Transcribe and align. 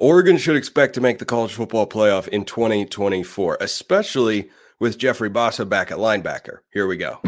Oregon 0.00 0.36
should 0.36 0.54
expect 0.54 0.94
to 0.94 1.00
make 1.00 1.18
the 1.18 1.24
college 1.24 1.52
football 1.52 1.84
playoff 1.84 2.28
in 2.28 2.44
2024, 2.44 3.58
especially 3.60 4.48
with 4.78 4.96
Jeffrey 4.96 5.28
Bassa 5.28 5.68
back 5.68 5.90
at 5.90 5.98
linebacker. 5.98 6.58
Here 6.72 6.86
we 6.86 6.96
go. 6.96 7.18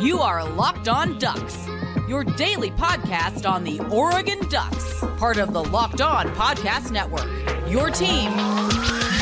You 0.00 0.18
are 0.18 0.44
Locked 0.44 0.88
On 0.88 1.16
Ducks, 1.20 1.56
your 2.08 2.24
daily 2.24 2.72
podcast 2.72 3.48
on 3.48 3.62
the 3.62 3.78
Oregon 3.92 4.40
Ducks, 4.48 5.04
part 5.18 5.36
of 5.36 5.52
the 5.52 5.62
Locked 5.62 6.00
On 6.00 6.26
Podcast 6.34 6.90
Network. 6.90 7.28
Your 7.70 7.90
team 7.90 8.32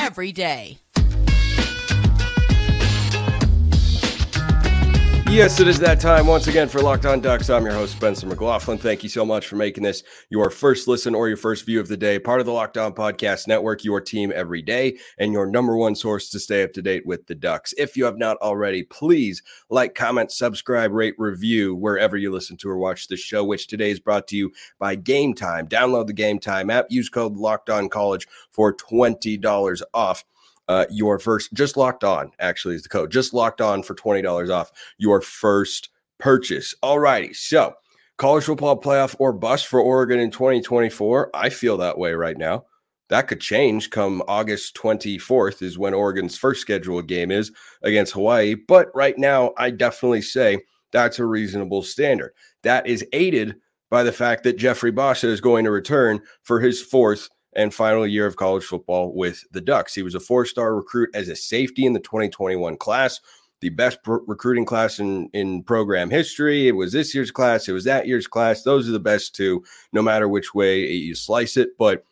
every 0.00 0.32
day. 0.32 0.79
Yes, 5.30 5.59
it 5.59 5.66
is 5.66 5.80
that 5.80 5.98
time 5.98 6.29
once 6.29 6.46
again 6.46 6.68
for 6.68 6.80
Locked 6.80 7.06
On 7.06 7.18
Ducks. 7.18 7.50
I'm 7.50 7.64
your 7.64 7.74
host, 7.74 7.96
Spencer 7.96 8.27
McLaughlin. 8.27 8.79
Thank 8.79 9.02
you 9.02 9.09
so 9.09 9.24
much 9.24 9.48
for 9.48 9.56
making 9.56 9.82
this 9.82 10.04
your 10.29 10.48
first 10.48 10.86
listen 10.86 11.12
or 11.12 11.27
your 11.27 11.36
first 11.36 11.66
view 11.66 11.80
of 11.80 11.88
the 11.88 11.96
day. 11.96 12.20
Part 12.20 12.38
of 12.38 12.46
the 12.46 12.52
Locked 12.52 12.77
On 12.77 12.93
Podcast 12.93 13.48
Network, 13.48 13.82
your 13.82 14.00
team 14.00 14.32
every 14.32 14.62
day, 14.62 14.96
and 15.18 15.32
your 15.32 15.46
number 15.46 15.77
one 15.77 15.96
source 15.96 16.29
to 16.30 16.38
stay 16.38 16.62
up 16.62 16.73
to 16.74 16.82
date 16.82 17.05
with 17.05 17.27
the 17.27 17.34
Ducks. 17.34 17.74
If 17.77 17.96
you 17.96 18.05
have 18.05 18.16
not 18.16 18.37
already, 18.37 18.84
please 18.84 19.42
like, 19.70 19.96
comment, 19.96 20.30
subscribe, 20.30 20.92
rate, 20.92 21.15
review 21.18 21.74
wherever 21.74 22.16
you 22.16 22.30
listen 22.30 22.56
to 22.59 22.68
or 22.68 22.79
watch 22.79 23.09
the 23.09 23.16
show, 23.16 23.43
which 23.43 23.66
today 23.66 23.91
is 23.91 24.01
brought 24.01 24.29
to 24.29 24.37
you 24.37 24.52
by 24.79 24.95
Game 24.95 25.34
Time. 25.34 25.66
Download 25.66 26.06
the 26.06 26.12
Game 26.12 26.38
Time 26.38 26.70
app, 26.70 26.87
use 26.91 27.09
code 27.09 27.34
Locked 27.37 27.70
On 27.70 27.88
College 27.88 28.29
for 28.51 28.73
$20 28.73 29.82
off 29.93 30.23
uh, 30.68 30.86
your 30.91 31.18
first 31.18 31.52
just 31.52 31.77
locked 31.77 32.04
on 32.04 32.30
actually 32.38 32.74
is 32.74 32.82
the 32.82 32.88
code. 32.88 33.10
Just 33.10 33.34
locked 33.34 33.60
on 33.60 33.82
for 33.82 33.95
$20 33.95 34.50
off 34.50 34.73
your 34.98 35.20
first 35.20 35.90
purchase. 36.18 36.74
All 36.82 36.98
righty 36.98 37.32
so 37.34 37.74
college 38.16 38.45
football 38.45 38.80
playoff 38.80 39.16
or 39.18 39.32
bust 39.32 39.66
for 39.66 39.80
oregon 39.80 40.20
in 40.20 40.30
2024 40.30 41.30
i 41.34 41.48
feel 41.50 41.77
that 41.77 41.98
way 41.98 42.12
right 42.12 42.38
now. 42.38 42.64
That 43.10 43.28
could 43.28 43.40
change 43.40 43.90
come 43.90 44.23
august 44.28 44.77
24th 44.77 45.60
is 45.62 45.77
when 45.77 45.95
oregon's 45.95 46.38
first 46.38 46.60
scheduled 46.60 47.09
game 47.09 47.30
is 47.30 47.51
against 47.82 48.12
hawaii 48.12 48.54
but 48.54 48.88
right 48.95 49.18
now 49.18 49.52
i 49.59 49.71
definitely 49.71 50.23
say 50.23 50.60
that's 50.95 51.18
a 51.18 51.26
reasonable 51.26 51.82
standard. 51.82 52.32
That 52.62 52.87
is 52.87 53.04
aided 53.12 53.56
by 53.90 54.04
the 54.04 54.12
fact 54.12 54.45
that 54.45 54.56
jeffrey 54.56 54.93
bassa 54.93 55.24
is 55.24 55.40
going 55.40 55.65
to 55.65 55.71
return 55.71 56.21
for 56.45 56.60
his 56.60 56.80
fourth 56.80 57.28
and 57.55 57.73
final 57.73 58.07
year 58.07 58.27
of 58.27 58.37
college 58.37 58.65
football 58.65 59.15
with 59.15 59.45
the 59.52 59.60
Ducks. 59.60 59.95
He 59.95 60.02
was 60.02 60.15
a 60.15 60.21
four 60.21 60.45
star 60.47 60.74
recruit 60.74 61.10
as 61.15 61.29
a 61.29 61.37
safety 61.37 61.87
in 61.87 61.93
the 61.93 62.01
2021 62.01 62.77
class, 62.77 63.21
the 63.61 63.71
best 63.71 63.99
recruiting 64.06 64.65
class 64.65 64.99
in, 64.99 65.28
in 65.33 65.62
program 65.62 66.11
history. 66.11 66.69
It 66.69 66.72
was 66.72 66.93
this 66.93 67.15
year's 67.15 67.31
class, 67.31 67.69
it 67.69 67.72
was 67.72 67.84
that 67.84 68.06
year's 68.06 68.27
class. 68.27 68.62
Those 68.62 68.88
are 68.88 68.93
the 68.93 69.00
best 69.00 69.34
two, 69.34 69.65
no 69.93 70.03
matter 70.03 70.28
which 70.28 70.55
way 70.55 70.87
you 70.87 71.15
slice 71.15 71.56
it. 71.56 71.71
But 71.78 72.05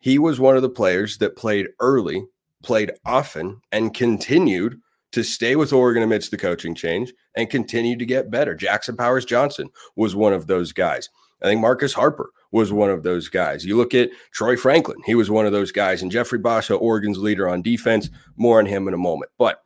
he 0.00 0.18
was 0.18 0.40
one 0.40 0.56
of 0.56 0.62
the 0.62 0.68
players 0.68 1.18
that 1.18 1.36
played 1.36 1.68
early, 1.80 2.24
played 2.62 2.92
often, 3.04 3.60
and 3.70 3.94
continued 3.94 4.80
to 5.12 5.22
stay 5.22 5.56
with 5.56 5.72
Oregon 5.72 6.02
amidst 6.02 6.30
the 6.30 6.38
coaching 6.38 6.74
change 6.74 7.12
and 7.36 7.50
continue 7.50 7.96
to 7.96 8.06
get 8.06 8.30
better. 8.30 8.54
Jackson 8.54 8.96
Powers 8.96 9.24
Johnson 9.24 9.68
was 9.94 10.16
one 10.16 10.32
of 10.32 10.46
those 10.46 10.72
guys. 10.72 11.08
I 11.42 11.46
think 11.46 11.60
Marcus 11.60 11.92
Harper 11.92 12.30
was 12.52 12.72
one 12.72 12.90
of 12.90 13.02
those 13.02 13.28
guys. 13.28 13.64
You 13.64 13.76
look 13.76 13.94
at 13.94 14.10
Troy 14.32 14.56
Franklin, 14.56 14.98
he 15.04 15.14
was 15.14 15.30
one 15.30 15.46
of 15.46 15.52
those 15.52 15.72
guys, 15.72 16.02
and 16.02 16.12
Jeffrey 16.12 16.38
Bassa, 16.38 16.80
Oregon's 16.80 17.18
leader 17.18 17.48
on 17.48 17.62
defense. 17.62 18.08
More 18.36 18.58
on 18.58 18.66
him 18.66 18.86
in 18.86 18.94
a 18.94 18.98
moment. 18.98 19.30
But 19.38 19.62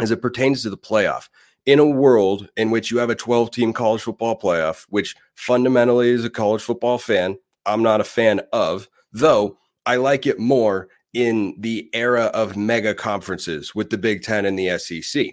as 0.00 0.10
it 0.10 0.22
pertains 0.22 0.62
to 0.62 0.70
the 0.70 0.76
playoff, 0.76 1.28
in 1.66 1.78
a 1.78 1.86
world 1.86 2.48
in 2.56 2.70
which 2.70 2.90
you 2.90 2.98
have 2.98 3.10
a 3.10 3.14
12 3.14 3.50
team 3.50 3.72
college 3.72 4.02
football 4.02 4.38
playoff, 4.38 4.86
which 4.88 5.14
fundamentally 5.34 6.10
is 6.10 6.24
a 6.24 6.30
college 6.30 6.62
football 6.62 6.98
fan, 6.98 7.36
I'm 7.66 7.82
not 7.82 8.00
a 8.00 8.04
fan 8.04 8.40
of, 8.52 8.88
though 9.12 9.58
I 9.86 9.96
like 9.96 10.26
it 10.26 10.38
more 10.38 10.88
in 11.12 11.54
the 11.58 11.90
era 11.92 12.24
of 12.26 12.56
mega 12.56 12.94
conferences 12.94 13.74
with 13.74 13.90
the 13.90 13.98
Big 13.98 14.22
Ten 14.22 14.46
and 14.46 14.58
the 14.58 14.78
SEC. 14.78 15.26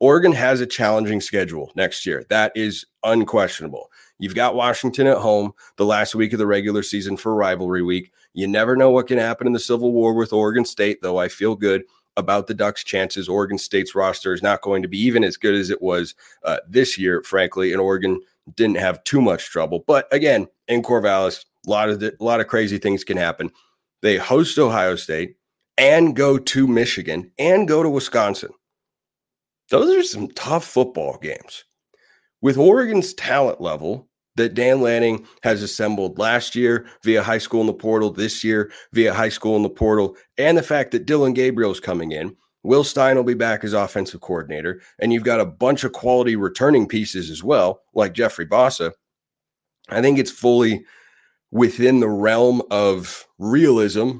Oregon 0.00 0.32
has 0.32 0.60
a 0.60 0.66
challenging 0.66 1.20
schedule 1.20 1.70
next 1.76 2.04
year. 2.04 2.24
That 2.28 2.52
is 2.56 2.84
unquestionable. 3.04 3.88
You've 4.22 4.36
got 4.36 4.54
Washington 4.54 5.08
at 5.08 5.18
home 5.18 5.52
the 5.78 5.84
last 5.84 6.14
week 6.14 6.32
of 6.32 6.38
the 6.38 6.46
regular 6.46 6.84
season 6.84 7.16
for 7.16 7.34
rivalry 7.34 7.82
week. 7.82 8.12
You 8.34 8.46
never 8.46 8.76
know 8.76 8.88
what 8.88 9.08
can 9.08 9.18
happen 9.18 9.48
in 9.48 9.52
the 9.52 9.58
Civil 9.58 9.90
War 9.90 10.14
with 10.14 10.32
Oregon 10.32 10.64
State, 10.64 11.02
though 11.02 11.16
I 11.16 11.26
feel 11.26 11.56
good 11.56 11.82
about 12.16 12.46
the 12.46 12.54
Ducks' 12.54 12.84
chances. 12.84 13.28
Oregon 13.28 13.58
State's 13.58 13.96
roster 13.96 14.32
is 14.32 14.40
not 14.40 14.62
going 14.62 14.80
to 14.82 14.86
be 14.86 15.00
even 15.00 15.24
as 15.24 15.36
good 15.36 15.56
as 15.56 15.70
it 15.70 15.82
was 15.82 16.14
uh, 16.44 16.58
this 16.68 16.96
year, 16.96 17.24
frankly, 17.24 17.72
and 17.72 17.80
Oregon 17.80 18.20
didn't 18.54 18.76
have 18.76 19.02
too 19.02 19.20
much 19.20 19.50
trouble. 19.50 19.82
But 19.88 20.06
again, 20.12 20.46
in 20.68 20.82
Corvallis, 20.82 21.44
a 21.66 21.70
lot 21.70 21.88
of 21.88 21.98
the, 21.98 22.14
a 22.20 22.22
lot 22.22 22.38
of 22.38 22.46
crazy 22.46 22.78
things 22.78 23.02
can 23.02 23.16
happen. 23.16 23.50
They 24.02 24.18
host 24.18 24.56
Ohio 24.56 24.94
State 24.94 25.34
and 25.76 26.14
go 26.14 26.38
to 26.38 26.68
Michigan 26.68 27.32
and 27.40 27.66
go 27.66 27.82
to 27.82 27.90
Wisconsin. 27.90 28.50
Those 29.70 29.96
are 29.96 30.04
some 30.04 30.28
tough 30.28 30.64
football 30.64 31.18
games. 31.20 31.64
With 32.40 32.56
Oregon's 32.56 33.14
talent 33.14 33.60
level, 33.60 34.08
that 34.36 34.54
Dan 34.54 34.80
Lanning 34.80 35.26
has 35.42 35.62
assembled 35.62 36.18
last 36.18 36.54
year 36.56 36.86
via 37.02 37.22
high 37.22 37.38
school 37.38 37.60
in 37.60 37.66
the 37.66 37.74
portal, 37.74 38.10
this 38.10 38.42
year 38.42 38.70
via 38.92 39.12
high 39.12 39.28
school 39.28 39.56
in 39.56 39.62
the 39.62 39.70
portal, 39.70 40.16
and 40.38 40.56
the 40.56 40.62
fact 40.62 40.90
that 40.92 41.06
Dillon 41.06 41.34
Gabriel's 41.34 41.80
coming 41.80 42.12
in. 42.12 42.36
Will 42.64 42.84
Stein 42.84 43.16
will 43.16 43.24
be 43.24 43.34
back 43.34 43.64
as 43.64 43.72
offensive 43.72 44.20
coordinator, 44.20 44.80
and 45.00 45.12
you've 45.12 45.24
got 45.24 45.40
a 45.40 45.44
bunch 45.44 45.82
of 45.82 45.92
quality 45.92 46.36
returning 46.36 46.86
pieces 46.86 47.28
as 47.28 47.42
well, 47.42 47.82
like 47.92 48.12
Jeffrey 48.12 48.46
Bassa. 48.46 48.92
I 49.88 50.00
think 50.00 50.18
it's 50.18 50.30
fully 50.30 50.84
within 51.50 51.98
the 51.98 52.08
realm 52.08 52.62
of 52.70 53.26
realism 53.38 54.18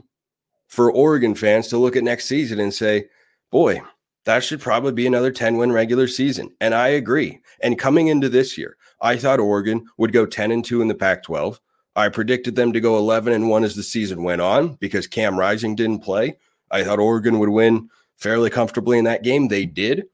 for 0.66 0.92
Oregon 0.92 1.34
fans 1.34 1.68
to 1.68 1.78
look 1.78 1.96
at 1.96 2.02
next 2.02 2.26
season 2.26 2.58
and 2.58 2.74
say, 2.74 3.06
boy, 3.52 3.80
that 4.24 4.44
should 4.44 4.60
probably 4.60 4.92
be 4.92 5.06
another 5.06 5.30
10 5.30 5.56
win 5.56 5.72
regular 5.72 6.08
season. 6.08 6.50
And 6.60 6.74
I 6.74 6.88
agree. 6.88 7.40
And 7.62 7.78
coming 7.78 8.08
into 8.08 8.28
this 8.28 8.56
year, 8.56 8.76
I 9.02 9.16
thought 9.16 9.40
Oregon 9.40 9.86
would 9.98 10.12
go 10.12 10.24
10 10.24 10.52
and 10.52 10.64
2 10.64 10.80
in 10.80 10.88
the 10.88 10.94
Pac 10.94 11.24
12. 11.24 11.60
I 11.94 12.08
predicted 12.08 12.56
them 12.56 12.72
to 12.72 12.80
go 12.80 12.96
11 12.96 13.32
and 13.32 13.50
1 13.50 13.64
as 13.64 13.76
the 13.76 13.82
season 13.82 14.22
went 14.22 14.40
on 14.40 14.74
because 14.74 15.06
Cam 15.06 15.38
Rising 15.38 15.74
didn't 15.74 16.00
play. 16.00 16.36
I 16.70 16.84
thought 16.84 17.00
Oregon 17.00 17.38
would 17.38 17.50
win 17.50 17.90
fairly 18.16 18.48
comfortably 18.48 18.98
in 18.98 19.04
that 19.04 19.22
game. 19.22 19.48
They 19.48 19.66
did. 19.66 20.04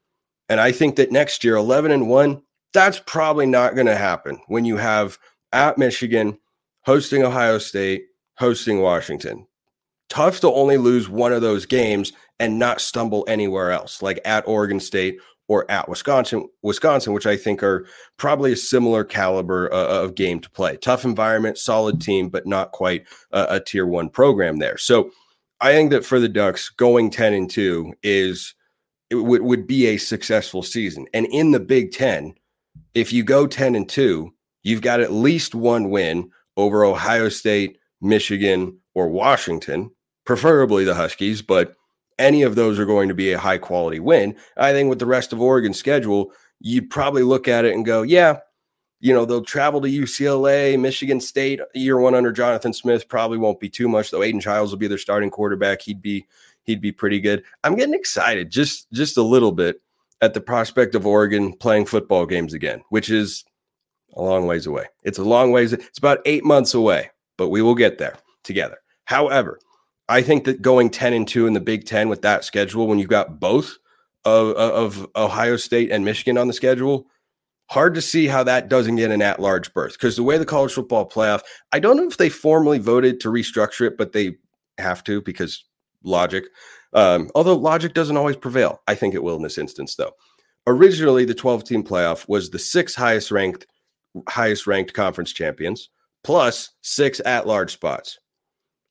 And 0.48 0.58
I 0.60 0.72
think 0.72 0.96
that 0.96 1.12
next 1.12 1.44
year, 1.44 1.54
11 1.54 1.92
and 1.92 2.08
1, 2.08 2.42
that's 2.72 3.00
probably 3.06 3.46
not 3.46 3.74
going 3.74 3.86
to 3.86 3.96
happen 3.96 4.40
when 4.48 4.64
you 4.64 4.78
have 4.78 5.18
at 5.52 5.78
Michigan, 5.78 6.38
hosting 6.84 7.22
Ohio 7.22 7.58
State, 7.58 8.06
hosting 8.38 8.80
Washington. 8.80 9.46
Tough 10.08 10.40
to 10.40 10.50
only 10.50 10.78
lose 10.78 11.08
one 11.08 11.32
of 11.32 11.42
those 11.42 11.66
games 11.66 12.12
and 12.40 12.58
not 12.58 12.80
stumble 12.80 13.24
anywhere 13.28 13.70
else, 13.70 14.00
like 14.00 14.20
at 14.24 14.48
Oregon 14.48 14.80
State 14.80 15.18
or 15.48 15.68
at 15.70 15.88
Wisconsin, 15.88 16.46
Wisconsin, 16.62 17.14
which 17.14 17.26
I 17.26 17.36
think 17.36 17.62
are 17.62 17.86
probably 18.18 18.52
a 18.52 18.56
similar 18.56 19.02
caliber 19.02 19.72
uh, 19.72 20.04
of 20.04 20.14
game 20.14 20.40
to 20.40 20.50
play. 20.50 20.76
Tough 20.76 21.04
environment, 21.04 21.58
solid 21.58 22.00
team, 22.00 22.28
but 22.28 22.46
not 22.46 22.72
quite 22.72 23.06
a, 23.32 23.46
a 23.56 23.60
tier 23.60 23.86
one 23.86 24.10
program 24.10 24.58
there. 24.58 24.76
So 24.76 25.10
I 25.60 25.72
think 25.72 25.90
that 25.90 26.04
for 26.04 26.20
the 26.20 26.28
Ducks, 26.28 26.68
going 26.68 27.10
10 27.10 27.32
and 27.32 27.50
2 27.50 27.94
is 28.02 28.54
it 29.10 29.16
would, 29.16 29.42
would 29.42 29.66
be 29.66 29.86
a 29.86 29.96
successful 29.96 30.62
season. 30.62 31.06
And 31.14 31.26
in 31.26 31.50
the 31.50 31.60
Big 31.60 31.92
Ten, 31.92 32.34
if 32.94 33.12
you 33.12 33.24
go 33.24 33.46
10 33.46 33.74
and 33.74 33.88
2, 33.88 34.30
you've 34.62 34.82
got 34.82 35.00
at 35.00 35.12
least 35.12 35.54
one 35.54 35.90
win 35.90 36.30
over 36.56 36.84
Ohio 36.84 37.30
State, 37.30 37.78
Michigan, 38.02 38.78
or 38.94 39.08
Washington, 39.08 39.90
preferably 40.26 40.84
the 40.84 40.94
Huskies, 40.94 41.40
but 41.40 41.74
any 42.18 42.42
of 42.42 42.54
those 42.54 42.78
are 42.78 42.86
going 42.86 43.08
to 43.08 43.14
be 43.14 43.32
a 43.32 43.38
high 43.38 43.58
quality 43.58 44.00
win. 44.00 44.36
I 44.56 44.72
think 44.72 44.88
with 44.88 44.98
the 44.98 45.06
rest 45.06 45.32
of 45.32 45.40
Oregon's 45.40 45.78
schedule, 45.78 46.32
you'd 46.60 46.90
probably 46.90 47.22
look 47.22 47.48
at 47.48 47.64
it 47.64 47.74
and 47.74 47.84
go, 47.84 48.02
yeah, 48.02 48.38
you 49.00 49.14
know, 49.14 49.24
they'll 49.24 49.44
travel 49.44 49.80
to 49.80 49.88
UCLA, 49.88 50.78
Michigan 50.78 51.20
State, 51.20 51.60
year 51.74 51.98
one 51.98 52.14
under 52.14 52.32
Jonathan 52.32 52.72
Smith 52.72 53.08
probably 53.08 53.38
won't 53.38 53.60
be 53.60 53.68
too 53.68 53.88
much, 53.88 54.10
though. 54.10 54.22
Aidan 54.22 54.40
Chiles 54.40 54.70
will 54.70 54.78
be 54.78 54.88
their 54.88 54.98
starting 54.98 55.30
quarterback. 55.30 55.82
He'd 55.82 56.02
be 56.02 56.26
he'd 56.64 56.80
be 56.80 56.92
pretty 56.92 57.20
good. 57.20 57.44
I'm 57.64 57.76
getting 57.76 57.94
excited 57.94 58.50
just 58.50 58.90
just 58.92 59.16
a 59.16 59.22
little 59.22 59.52
bit 59.52 59.80
at 60.20 60.34
the 60.34 60.40
prospect 60.40 60.94
of 60.96 61.06
Oregon 61.06 61.52
playing 61.52 61.86
football 61.86 62.26
games 62.26 62.54
again, 62.54 62.82
which 62.88 63.08
is 63.08 63.44
a 64.14 64.22
long 64.22 64.46
ways 64.46 64.66
away. 64.66 64.86
It's 65.04 65.18
a 65.18 65.24
long 65.24 65.52
ways. 65.52 65.72
It's 65.72 65.98
about 65.98 66.18
eight 66.24 66.44
months 66.44 66.74
away, 66.74 67.10
but 67.36 67.50
we 67.50 67.62
will 67.62 67.76
get 67.76 67.98
there 67.98 68.16
together. 68.42 68.78
However, 69.04 69.60
I 70.08 70.22
think 70.22 70.44
that 70.44 70.62
going 70.62 70.90
10 70.90 71.12
and 71.12 71.28
2 71.28 71.46
in 71.46 71.52
the 71.52 71.60
Big 71.60 71.84
Ten 71.84 72.08
with 72.08 72.22
that 72.22 72.44
schedule, 72.44 72.86
when 72.86 72.98
you've 72.98 73.08
got 73.08 73.40
both 73.40 73.76
of, 74.24 74.56
of 74.56 75.06
Ohio 75.16 75.56
State 75.56 75.90
and 75.90 76.04
Michigan 76.04 76.38
on 76.38 76.46
the 76.46 76.54
schedule, 76.54 77.06
hard 77.70 77.94
to 77.94 78.02
see 78.02 78.26
how 78.26 78.42
that 78.44 78.68
doesn't 78.68 78.96
get 78.96 79.10
an 79.10 79.20
at 79.20 79.40
large 79.40 79.72
berth. 79.74 79.92
Because 79.92 80.16
the 80.16 80.22
way 80.22 80.38
the 80.38 80.46
college 80.46 80.72
football 80.72 81.08
playoff, 81.08 81.42
I 81.72 81.78
don't 81.78 81.96
know 81.96 82.06
if 82.06 82.16
they 82.16 82.30
formally 82.30 82.78
voted 82.78 83.20
to 83.20 83.28
restructure 83.28 83.86
it, 83.86 83.98
but 83.98 84.12
they 84.12 84.36
have 84.78 85.04
to 85.04 85.20
because 85.20 85.64
logic. 86.02 86.44
Um, 86.94 87.30
although 87.34 87.56
logic 87.56 87.92
doesn't 87.92 88.16
always 88.16 88.36
prevail. 88.36 88.80
I 88.88 88.94
think 88.94 89.14
it 89.14 89.22
will 89.22 89.36
in 89.36 89.42
this 89.42 89.58
instance, 89.58 89.96
though. 89.96 90.12
Originally, 90.66 91.24
the 91.24 91.34
12 91.34 91.64
team 91.64 91.84
playoff 91.84 92.28
was 92.28 92.50
the 92.50 92.58
six 92.58 92.94
highest 92.94 93.30
ranked, 93.30 93.66
highest 94.28 94.66
ranked 94.66 94.94
conference 94.94 95.32
champions 95.32 95.90
plus 96.24 96.70
six 96.82 97.20
at 97.24 97.46
large 97.46 97.72
spots 97.72 98.18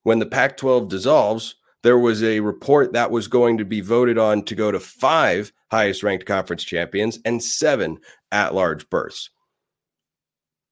when 0.07 0.19
the 0.19 0.25
Pac 0.25 0.55
12 0.55 0.87
dissolves, 0.87 1.55
there 1.83 1.99
was 1.99 2.23
a 2.23 2.39
report 2.39 2.93
that 2.93 3.11
was 3.11 3.27
going 3.27 3.57
to 3.57 3.65
be 3.65 3.81
voted 3.81 4.17
on 4.17 4.41
to 4.43 4.55
go 4.55 4.71
to 4.71 4.79
five 4.79 5.51
highest 5.69 6.01
ranked 6.01 6.25
conference 6.25 6.63
champions 6.63 7.19
and 7.25 7.43
seven 7.43 7.97
at 8.31 8.55
large 8.55 8.89
berths. 8.89 9.29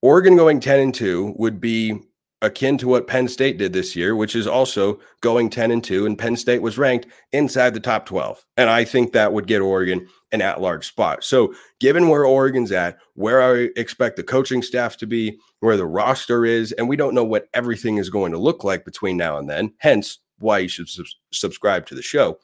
Oregon 0.02 0.38
going 0.38 0.62
10 0.62 0.80
and 0.80 0.96
2 0.96 1.34
would 1.36 1.60
be 1.60 2.00
akin 2.46 2.78
to 2.78 2.88
what 2.88 3.08
Penn 3.08 3.28
State 3.28 3.58
did 3.58 3.74
this 3.74 3.96
year, 3.96 4.16
which 4.16 4.36
is 4.36 4.48
also 4.48 5.00
going 5.22 5.50
10 5.50 5.72
and 5.72 5.84
2, 5.84 6.06
and 6.06 6.18
Penn 6.18 6.38
State 6.38 6.62
was 6.62 6.78
ranked 6.78 7.08
inside 7.32 7.74
the 7.74 7.80
top 7.80 8.06
12. 8.06 8.46
And 8.56 8.70
I 8.70 8.86
think 8.86 9.12
that 9.12 9.34
would 9.34 9.48
get 9.48 9.62
Oregon 9.62 10.08
an 10.32 10.42
at 10.42 10.62
large 10.62 10.88
spot. 10.88 11.24
So, 11.24 11.54
given 11.80 12.08
where 12.08 12.26
Oregon's 12.26 12.72
at, 12.72 12.98
where 13.16 13.42
I 13.42 13.70
expect 13.76 14.16
the 14.16 14.24
coaching 14.24 14.62
staff 14.62 14.98
to 14.98 15.08
be, 15.08 15.38
where 15.60 15.78
the 15.78 15.86
roster 15.86 16.46
is, 16.46 16.72
and 16.74 16.88
we 16.88 16.96
don't 16.96 17.16
know 17.16 17.24
what 17.24 17.48
everything 17.54 17.98
is 17.98 18.10
going 18.10 18.32
to 18.32 18.38
look 18.38 18.64
like 18.64 18.86
between 18.86 19.18
now 19.18 19.38
and 19.38 19.50
then, 19.50 19.74
hence 19.80 20.20
why 20.40 20.60
you 20.60 20.68
should 20.68 20.90
sub- 20.90 21.06
subscribe 21.32 21.86
to 21.88 21.96
the 21.96 22.02
show. 22.02 22.38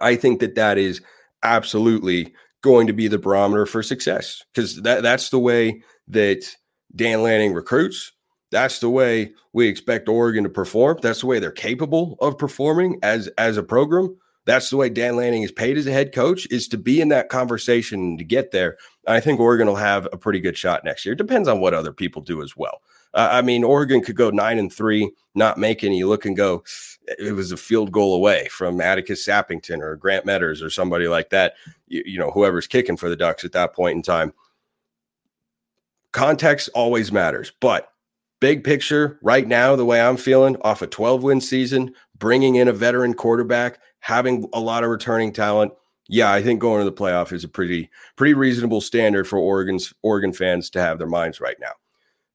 I 0.00 0.16
think 0.16 0.40
that 0.40 0.54
that 0.54 0.78
is 0.78 1.00
absolutely 1.42 2.34
going 2.62 2.86
to 2.86 2.92
be 2.92 3.08
the 3.08 3.18
barometer 3.18 3.66
for 3.66 3.82
success 3.82 4.42
because 4.52 4.82
that, 4.82 5.02
that's 5.02 5.30
the 5.30 5.38
way 5.38 5.82
that 6.08 6.56
Dan 6.94 7.22
Lanning 7.22 7.52
recruits. 7.52 8.12
That's 8.50 8.78
the 8.78 8.90
way 8.90 9.32
we 9.52 9.66
expect 9.66 10.08
Oregon 10.08 10.44
to 10.44 10.50
perform. 10.50 10.98
That's 11.02 11.20
the 11.20 11.26
way 11.26 11.38
they're 11.38 11.50
capable 11.50 12.16
of 12.20 12.38
performing 12.38 12.98
as 13.02 13.28
as 13.38 13.56
a 13.56 13.62
program. 13.62 14.16
That's 14.46 14.70
the 14.70 14.76
way 14.76 14.88
Dan 14.88 15.16
Lanning 15.16 15.42
is 15.42 15.50
paid 15.50 15.76
as 15.76 15.88
a 15.88 15.92
head 15.92 16.14
coach 16.14 16.46
is 16.52 16.68
to 16.68 16.78
be 16.78 17.00
in 17.00 17.08
that 17.08 17.28
conversation 17.28 18.16
to 18.16 18.24
get 18.24 18.52
there. 18.52 18.78
I 19.08 19.18
think 19.18 19.40
Oregon 19.40 19.66
will 19.66 19.74
have 19.74 20.06
a 20.12 20.16
pretty 20.16 20.38
good 20.38 20.56
shot 20.56 20.84
next 20.84 21.04
year. 21.04 21.14
It 21.14 21.18
Depends 21.18 21.48
on 21.48 21.60
what 21.60 21.74
other 21.74 21.92
people 21.92 22.22
do 22.22 22.42
as 22.42 22.56
well. 22.56 22.80
Uh, 23.12 23.28
I 23.32 23.42
mean, 23.42 23.64
Oregon 23.64 24.02
could 24.02 24.14
go 24.14 24.30
nine 24.30 24.58
and 24.58 24.72
three, 24.72 25.10
not 25.34 25.58
make 25.58 25.82
any. 25.82 25.98
You 25.98 26.08
look 26.08 26.26
and 26.26 26.36
go, 26.36 26.62
it 27.18 27.34
was 27.34 27.50
a 27.50 27.56
field 27.56 27.90
goal 27.90 28.14
away 28.14 28.46
from 28.48 28.80
Atticus 28.80 29.26
Sappington 29.26 29.80
or 29.80 29.96
Grant 29.96 30.26
Metters 30.26 30.62
or 30.62 30.70
somebody 30.70 31.08
like 31.08 31.30
that. 31.30 31.54
You, 31.88 32.04
you 32.06 32.18
know, 32.18 32.30
whoever's 32.30 32.68
kicking 32.68 32.96
for 32.96 33.08
the 33.08 33.16
Ducks 33.16 33.44
at 33.44 33.52
that 33.52 33.74
point 33.74 33.96
in 33.96 34.02
time. 34.02 34.32
Context 36.12 36.68
always 36.72 37.10
matters, 37.10 37.52
but 37.60 37.90
big 38.40 38.64
picture 38.64 39.18
right 39.22 39.46
now, 39.46 39.76
the 39.76 39.84
way 39.84 40.00
I'm 40.00 40.16
feeling 40.16 40.56
off 40.62 40.82
a 40.82 40.86
12 40.86 41.22
win 41.22 41.40
season, 41.40 41.94
bringing 42.18 42.56
in 42.56 42.68
a 42.68 42.72
veteran 42.72 43.14
quarterback, 43.14 43.78
having 44.00 44.48
a 44.52 44.60
lot 44.60 44.84
of 44.84 44.90
returning 44.90 45.32
talent. 45.32 45.72
Yeah, 46.08 46.32
I 46.32 46.42
think 46.42 46.60
going 46.60 46.80
to 46.80 46.84
the 46.84 46.96
playoff 46.96 47.32
is 47.32 47.44
a 47.44 47.48
pretty 47.48 47.90
pretty 48.16 48.34
reasonable 48.34 48.80
standard 48.80 49.26
for 49.26 49.38
Oregon's 49.38 49.92
Oregon 50.02 50.32
fans 50.32 50.70
to 50.70 50.80
have 50.80 50.98
their 50.98 51.08
minds 51.08 51.40
right 51.40 51.56
now. 51.60 51.72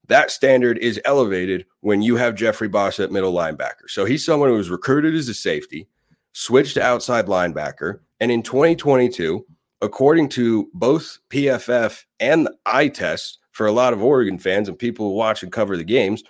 That 0.07 0.31
standard 0.31 0.77
is 0.79 0.99
elevated 1.05 1.65
when 1.79 2.01
you 2.01 2.17
have 2.17 2.35
Jeffrey 2.35 2.67
Bassa 2.67 3.05
at 3.05 3.11
middle 3.11 3.33
linebacker. 3.33 3.87
So 3.87 4.03
he's 4.03 4.25
someone 4.25 4.49
who 4.49 4.55
was 4.55 4.69
recruited 4.69 5.15
as 5.15 5.29
a 5.29 5.33
safety, 5.33 5.87
switched 6.33 6.73
to 6.73 6.83
outside 6.83 7.27
linebacker, 7.27 7.99
and 8.19 8.29
in 8.29 8.43
2022, 8.43 9.45
according 9.81 10.29
to 10.29 10.69
both 10.73 11.19
PFF 11.29 12.03
and 12.19 12.45
the 12.45 12.55
eye 12.65 12.89
test, 12.89 13.39
for 13.51 13.65
a 13.65 13.71
lot 13.71 13.93
of 13.93 14.03
Oregon 14.03 14.37
fans 14.37 14.67
and 14.67 14.77
people 14.77 15.07
who 15.07 15.15
watch 15.15 15.43
and 15.43 15.51
cover 15.51 15.77
the 15.77 15.83
games, 15.83 16.23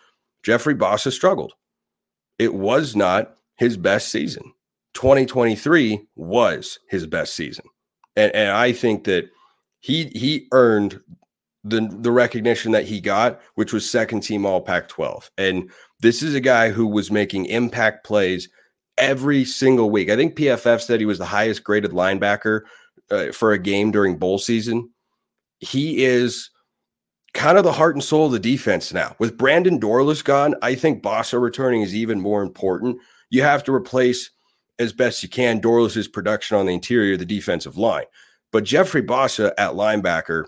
Jeffrey 0.44 0.73
Boss 0.73 1.03
has 1.03 1.15
struggled. 1.15 1.53
It 2.39 2.53
was 2.53 2.95
not 2.95 3.35
his 3.57 3.77
best 3.77 4.09
season. 4.09 4.53
2023 4.94 6.07
was 6.15 6.79
his 6.89 7.06
best 7.06 7.33
season. 7.33 7.65
And, 8.15 8.33
and 8.35 8.51
I 8.51 8.73
think 8.73 9.06
that 9.06 9.29
he 9.79 10.06
he 10.13 10.47
earned 10.51 11.00
the 11.63 11.88
the 11.91 12.12
recognition 12.12 12.71
that 12.71 12.85
he 12.85 13.00
got, 13.00 13.39
which 13.56 13.73
was 13.73 13.89
second 13.89 14.21
team 14.21 14.45
all 14.45 14.62
Pac 14.62 14.88
12. 14.89 15.31
And 15.38 15.69
this 16.01 16.21
is 16.21 16.35
a 16.35 16.41
guy 16.41 16.69
who 16.69 16.88
was 16.88 17.12
making 17.12 17.45
impact 17.45 18.06
plays 18.06 18.50
every 18.97 19.44
single 19.45 19.89
week. 19.89 20.09
I 20.09 20.15
think 20.15 20.35
PFF 20.35 20.81
said 20.81 21.00
he 21.00 21.06
was 21.06 21.18
the 21.18 21.25
highest 21.25 21.63
graded 21.63 21.91
linebacker 21.91 22.62
uh, 23.09 23.31
for 23.31 23.51
a 23.51 23.59
game 23.59 23.91
during 23.91 24.18
bowl 24.18 24.38
season. 24.38 24.89
He 25.59 26.03
is 26.03 26.50
kind 27.33 27.57
of 27.57 27.63
the 27.63 27.72
heart 27.72 27.95
and 27.95 28.04
soul 28.04 28.25
of 28.25 28.31
the 28.31 28.39
defense 28.39 28.94
now. 28.94 29.16
With 29.19 29.38
Brandon 29.38 29.80
Dorlus 29.80 30.24
gone, 30.24 30.56
I 30.62 30.75
think 30.75 31.01
Bassa 31.01 31.39
returning 31.39 31.81
is 31.81 31.95
even 31.95 32.19
more 32.19 32.44
important. 32.44 32.98
You 33.30 33.44
have 33.44 33.63
to 33.66 33.74
replace 33.74 34.30
as 34.80 34.94
best 34.94 35.24
you 35.24 35.30
can 35.30 35.62
Dorlus's 35.62 36.07
production 36.07 36.57
on 36.57 36.66
the 36.66 36.74
interior, 36.74 37.16
the 37.16 37.25
defensive 37.25 37.78
line. 37.78 38.06
But 38.51 38.66
Jeffrey 38.66 39.01
Bassa 39.01 39.54
at 39.57 39.72
linebacker 39.72 40.45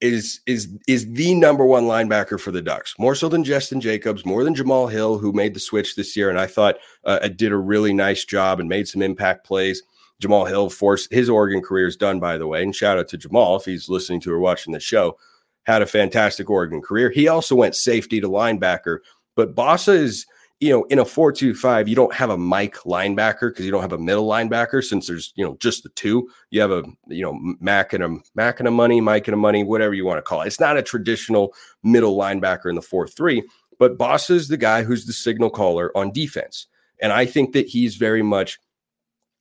is 0.00 0.40
is 0.46 0.68
is 0.88 1.10
the 1.12 1.34
number 1.34 1.64
one 1.64 1.84
linebacker 1.84 2.40
for 2.40 2.50
the 2.50 2.60
Ducks, 2.60 2.94
more 2.98 3.14
so 3.14 3.28
than 3.28 3.44
Jestin 3.44 3.80
Jacobs, 3.80 4.26
more 4.26 4.42
than 4.42 4.54
Jamal 4.54 4.88
Hill, 4.88 5.18
who 5.18 5.32
made 5.32 5.54
the 5.54 5.60
switch 5.60 5.94
this 5.94 6.16
year, 6.16 6.28
and 6.28 6.38
I 6.38 6.46
thought 6.46 6.76
uh, 7.04 7.28
did 7.28 7.52
a 7.52 7.56
really 7.56 7.94
nice 7.94 8.24
job 8.24 8.58
and 8.58 8.68
made 8.68 8.88
some 8.88 9.02
impact 9.02 9.46
plays. 9.46 9.82
Jamal 10.20 10.44
Hill 10.44 10.68
forced 10.70 11.12
his 11.12 11.30
Oregon 11.30 11.62
career 11.62 11.86
is 11.86 11.96
done, 11.96 12.18
by 12.18 12.36
the 12.36 12.46
way, 12.46 12.62
and 12.62 12.74
shout 12.74 12.98
out 12.98 13.08
to 13.08 13.18
Jamal 13.18 13.56
if 13.56 13.64
he's 13.64 13.88
listening 13.88 14.20
to 14.20 14.32
or 14.32 14.40
watching 14.40 14.72
the 14.72 14.80
show 14.80 15.16
had 15.64 15.82
a 15.82 15.86
fantastic 15.86 16.48
Oregon 16.48 16.80
career. 16.80 17.10
He 17.10 17.28
also 17.28 17.54
went 17.54 17.74
safety 17.74 18.20
to 18.20 18.28
linebacker, 18.28 18.98
but 19.36 19.54
Bassa 19.54 19.94
is, 19.94 20.26
you 20.60 20.70
know, 20.70 20.84
in 20.84 20.98
a 20.98 21.04
4-2-5, 21.04 21.88
you 21.88 21.96
don't 21.96 22.14
have 22.14 22.30
a 22.30 22.38
Mike 22.38 22.76
linebacker 22.84 23.50
because 23.50 23.64
you 23.64 23.70
don't 23.70 23.82
have 23.82 23.92
a 23.92 23.98
middle 23.98 24.26
linebacker 24.26 24.82
since 24.82 25.08
there's, 25.08 25.32
you 25.34 25.44
know, 25.44 25.56
just 25.60 25.82
the 25.82 25.88
two. 25.90 26.28
You 26.50 26.60
have 26.60 26.70
a, 26.70 26.84
you 27.08 27.22
know, 27.22 27.38
Mac 27.60 27.92
and 27.92 28.04
a 28.04 28.16
Mac 28.34 28.60
and 28.60 28.68
a 28.68 28.70
money, 28.70 29.00
Mike 29.00 29.26
and 29.26 29.34
a 29.34 29.38
money, 29.38 29.64
whatever 29.64 29.94
you 29.94 30.06
want 30.06 30.18
to 30.18 30.22
call 30.22 30.42
it. 30.42 30.46
It's 30.46 30.60
not 30.60 30.76
a 30.76 30.82
traditional 30.82 31.52
middle 31.82 32.16
linebacker 32.16 32.66
in 32.66 32.76
the 32.76 32.80
4-3, 32.80 33.42
but 33.78 33.98
Bassa 33.98 34.30
is 34.30 34.48
the 34.48 34.56
guy 34.56 34.84
who's 34.84 35.06
the 35.06 35.12
signal 35.12 35.50
caller 35.50 35.90
on 35.96 36.12
defense. 36.12 36.68
And 37.02 37.12
I 37.12 37.26
think 37.26 37.52
that 37.52 37.66
he's 37.66 37.96
very 37.96 38.22
much 38.22 38.58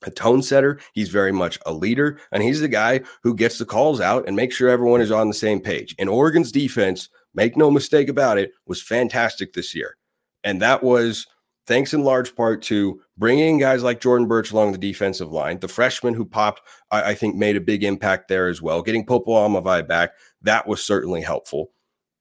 a 0.08 0.12
tone 0.12 0.42
setter. 0.42 0.80
He's 0.94 1.10
very 1.10 1.32
much 1.32 1.60
a 1.66 1.74
leader, 1.74 2.20
and 2.32 2.44
he's 2.44 2.62
the 2.62 2.68
guy 2.68 3.02
who 3.24 3.36
gets 3.36 3.58
the 3.58 3.66
calls 3.66 4.00
out 4.00 4.28
and 4.28 4.36
makes 4.36 4.56
sure 4.56 4.70
everyone 4.70 5.02
is 5.02 5.12
on 5.12 5.28
the 5.28 5.34
same 5.34 5.60
page. 5.60 5.96
And 6.00 6.10
Oregon's 6.10 6.52
defense, 6.52 7.10
make 7.34 7.58
no 7.58 7.72
mistake 7.72 8.10
about 8.10 8.38
it, 8.38 8.52
was 8.66 8.82
fantastic 8.82 9.54
this 9.54 9.74
year. 9.76 9.98
And 10.44 10.62
that 10.62 10.84
was 10.84 11.26
thanks 11.66 11.94
in 11.94 12.04
large 12.04 12.36
part 12.36 12.62
to 12.64 13.02
bringing 13.18 13.58
guys 13.58 13.84
like 13.84 14.02
Jordan 14.02 14.28
Burch 14.28 14.52
along 14.52 14.72
the 14.72 14.78
defensive 14.78 15.32
line. 15.32 15.60
The 15.60 15.68
freshman 15.68 16.14
who 16.14 16.26
popped, 16.26 16.62
I, 16.92 17.12
I 17.12 17.16
think, 17.16 17.36
made 17.36 17.56
a 17.56 17.62
big 17.62 17.84
impact 17.84 18.28
there 18.28 18.48
as 18.48 18.62
well. 18.62 18.82
Getting 18.82 19.06
Popo 19.06 19.32
Aumavae 19.32 19.88
back, 19.88 20.12
that 20.42 20.68
was 20.68 20.84
certainly 20.84 21.22
helpful. 21.22 21.72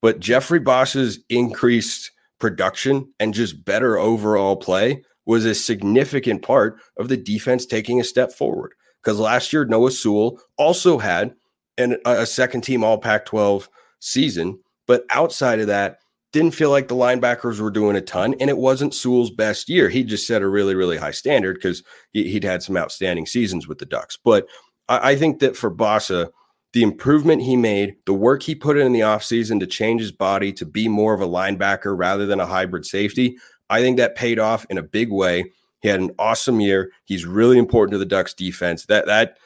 But 0.01 0.21
Jeffrey 0.21 0.61
Bassa's 0.61 1.21
increased 1.29 2.11
production 2.39 3.13
and 3.21 3.33
just 3.33 3.65
better 3.65 3.99
overall 3.99 4.57
play 4.57 5.05
was 5.27 5.45
a 5.45 5.55
significant 5.55 6.43
part 6.43 6.79
of 6.99 7.09
the 7.09 7.17
defense 7.17 7.67
taking 7.67 8.01
a 8.01 8.05
step 8.05 8.33
forward. 8.33 8.73
Because 9.03 9.19
last 9.19 9.53
year, 9.53 9.65
Noah 9.65 9.91
Sewell 9.91 10.41
also 10.57 10.99
had 10.99 11.35
an, 11.79 11.97
a 12.05 12.27
second 12.27 12.63
team 12.63 12.85
All 12.85 12.99
Pac 12.99 13.25
12 13.27 13.69
season. 13.99 14.59
But 14.87 15.05
outside 15.11 15.61
of 15.61 15.69
that, 15.69 15.99
didn't 16.33 16.55
feel 16.55 16.71
like 16.71 16.89
the 16.89 16.95
linebackers 16.95 17.61
were 17.61 17.71
doing 17.71 17.97
a 17.97 18.01
ton. 18.01 18.35
And 18.41 18.49
it 18.49 18.57
wasn't 18.57 18.95
Sewell's 18.95 19.31
best 19.31 19.69
year. 19.69 19.89
He 19.89 20.03
just 20.03 20.27
set 20.27 20.43
a 20.43 20.49
really, 20.49 20.75
really 20.75 20.97
high 20.97 21.11
standard 21.11 21.55
because 21.55 21.83
he, 22.13 22.33
would 22.35 22.45
had 22.45 22.63
some 22.63 22.77
outstanding 22.77 23.27
seasons 23.27 23.69
with 23.69 23.79
the 23.79 23.87
Ducks. 23.87 24.19
But 24.23 24.47
I, 24.89 25.15
think 25.15 25.41
that 25.41 25.57
for 25.57 25.71
Bassa, 25.71 26.31
the 26.73 26.83
improvement 26.83 27.43
he 27.43 27.57
made, 27.57 27.97
the 28.07 28.15
work 28.15 28.43
he 28.43 28.55
put 28.55 28.79
in 28.79 28.93
the 28.93 29.01
offseason 29.01 29.61
to 29.61 29.67
change 29.67 30.01
his 30.01 30.13
body 30.13 30.53
to 30.55 30.65
be 30.65 30.89
more 30.89 31.15
of 31.15 31.21
a 31.21 31.29
linebacker 31.29 31.97
rather 31.97 32.27
than 32.27 32.41
a 32.41 32.47
hybrid 32.47 32.87
safety, 32.87 33.37
I 33.73 33.81
think 33.81 33.97
that 33.97 34.15
paid 34.15 34.39
off 34.39 34.67
in 34.69 34.77
a 34.77 34.83
big 34.83 35.11
way. 35.11 35.45
He 35.81 35.89
had 35.89 36.01
an 36.01 36.11
awesome 36.19 36.61
year. 36.61 36.93
He's 37.05 37.25
really 37.25 37.59
important 37.59 37.93
to 37.93 37.99
the 37.99 38.05
Ducks 38.07 38.35
defense. 38.35 38.87
That 38.87 39.07
that 39.07 39.39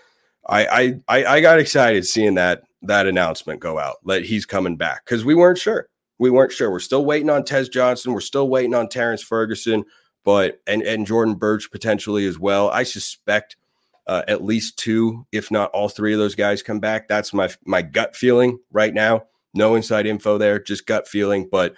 I 0.49 0.99
I 1.09 1.25
I 1.25 1.41
got 1.41 1.61
excited 1.61 2.07
seeing 2.07 2.35
that 2.35 2.65
that 2.83 3.07
announcement 3.07 3.61
go 3.61 3.79
out 3.79 3.97
that 4.05 4.25
he's 4.25 4.45
coming 4.45 4.77
back 4.77 5.05
because 5.05 5.25
we 5.25 5.35
weren't 5.35 5.59
sure. 5.59 5.89
We 6.19 6.31
weren't 6.31 6.53
sure. 6.53 6.71
We're 6.71 6.81
still 6.81 7.05
waiting 7.05 7.31
on 7.31 7.45
Tez 7.45 7.69
Johnson. 7.69 8.13
We're 8.13 8.21
still 8.21 8.49
waiting 8.49 8.75
on 8.75 8.89
Terrence 8.89 9.23
Ferguson, 9.23 9.85
but 10.25 10.61
and 10.67 10.83
and 10.83 11.07
Jordan 11.07 11.35
Burch 11.35 11.71
potentially 11.71 12.27
as 12.27 12.39
well. 12.39 12.69
I 12.71 12.83
suspect 12.83 13.57
uh, 14.09 14.23
at 14.27 14.45
least 14.45 14.77
two, 14.77 15.25
if 15.31 15.53
not 15.53 15.71
all 15.71 15.89
three 15.89 16.13
of 16.13 16.19
those 16.19 16.35
guys 16.35 16.63
come 16.63 16.81
back. 16.81 17.07
That's 17.07 17.33
my 17.33 17.49
my 17.65 17.83
gut 17.83 18.17
feeling 18.17 18.59
right 18.73 18.93
now. 18.93 19.27
No 19.55 19.77
inside 19.77 20.07
info 20.07 20.37
there, 20.37 20.59
just 20.59 20.87
gut 20.87 21.07
feeling. 21.07 21.49
But 21.51 21.75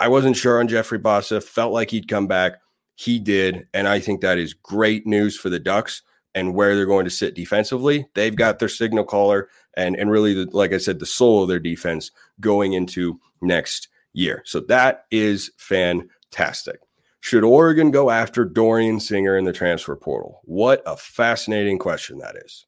I 0.00 0.08
wasn't 0.08 0.36
sure 0.36 0.58
on 0.58 0.66
Jeffrey 0.66 0.98
Bassa, 0.98 1.42
felt 1.44 1.74
like 1.74 1.90
he'd 1.90 2.08
come 2.08 2.26
back. 2.26 2.54
He 2.96 3.18
did. 3.18 3.66
And 3.74 3.86
I 3.86 4.00
think 4.00 4.22
that 4.22 4.38
is 4.38 4.54
great 4.54 5.06
news 5.06 5.36
for 5.36 5.50
the 5.50 5.58
Ducks 5.58 6.02
and 6.34 6.54
where 6.54 6.74
they're 6.74 6.86
going 6.86 7.04
to 7.04 7.10
sit 7.10 7.34
defensively. 7.34 8.08
They've 8.14 8.34
got 8.34 8.58
their 8.58 8.68
signal 8.68 9.04
caller 9.04 9.50
and, 9.76 9.94
and 9.96 10.10
really, 10.10 10.32
the, 10.32 10.48
like 10.52 10.72
I 10.72 10.78
said, 10.78 11.00
the 11.00 11.06
soul 11.06 11.42
of 11.42 11.48
their 11.48 11.58
defense 11.58 12.10
going 12.40 12.72
into 12.72 13.20
next 13.42 13.88
year. 14.14 14.42
So 14.46 14.60
that 14.60 15.04
is 15.10 15.50
fantastic. 15.58 16.80
Should 17.20 17.44
Oregon 17.44 17.90
go 17.90 18.08
after 18.08 18.46
Dorian 18.46 19.00
Singer 19.00 19.36
in 19.36 19.44
the 19.44 19.52
transfer 19.52 19.96
portal? 19.96 20.40
What 20.44 20.82
a 20.86 20.96
fascinating 20.96 21.78
question 21.78 22.18
that 22.18 22.36
is. 22.36 22.66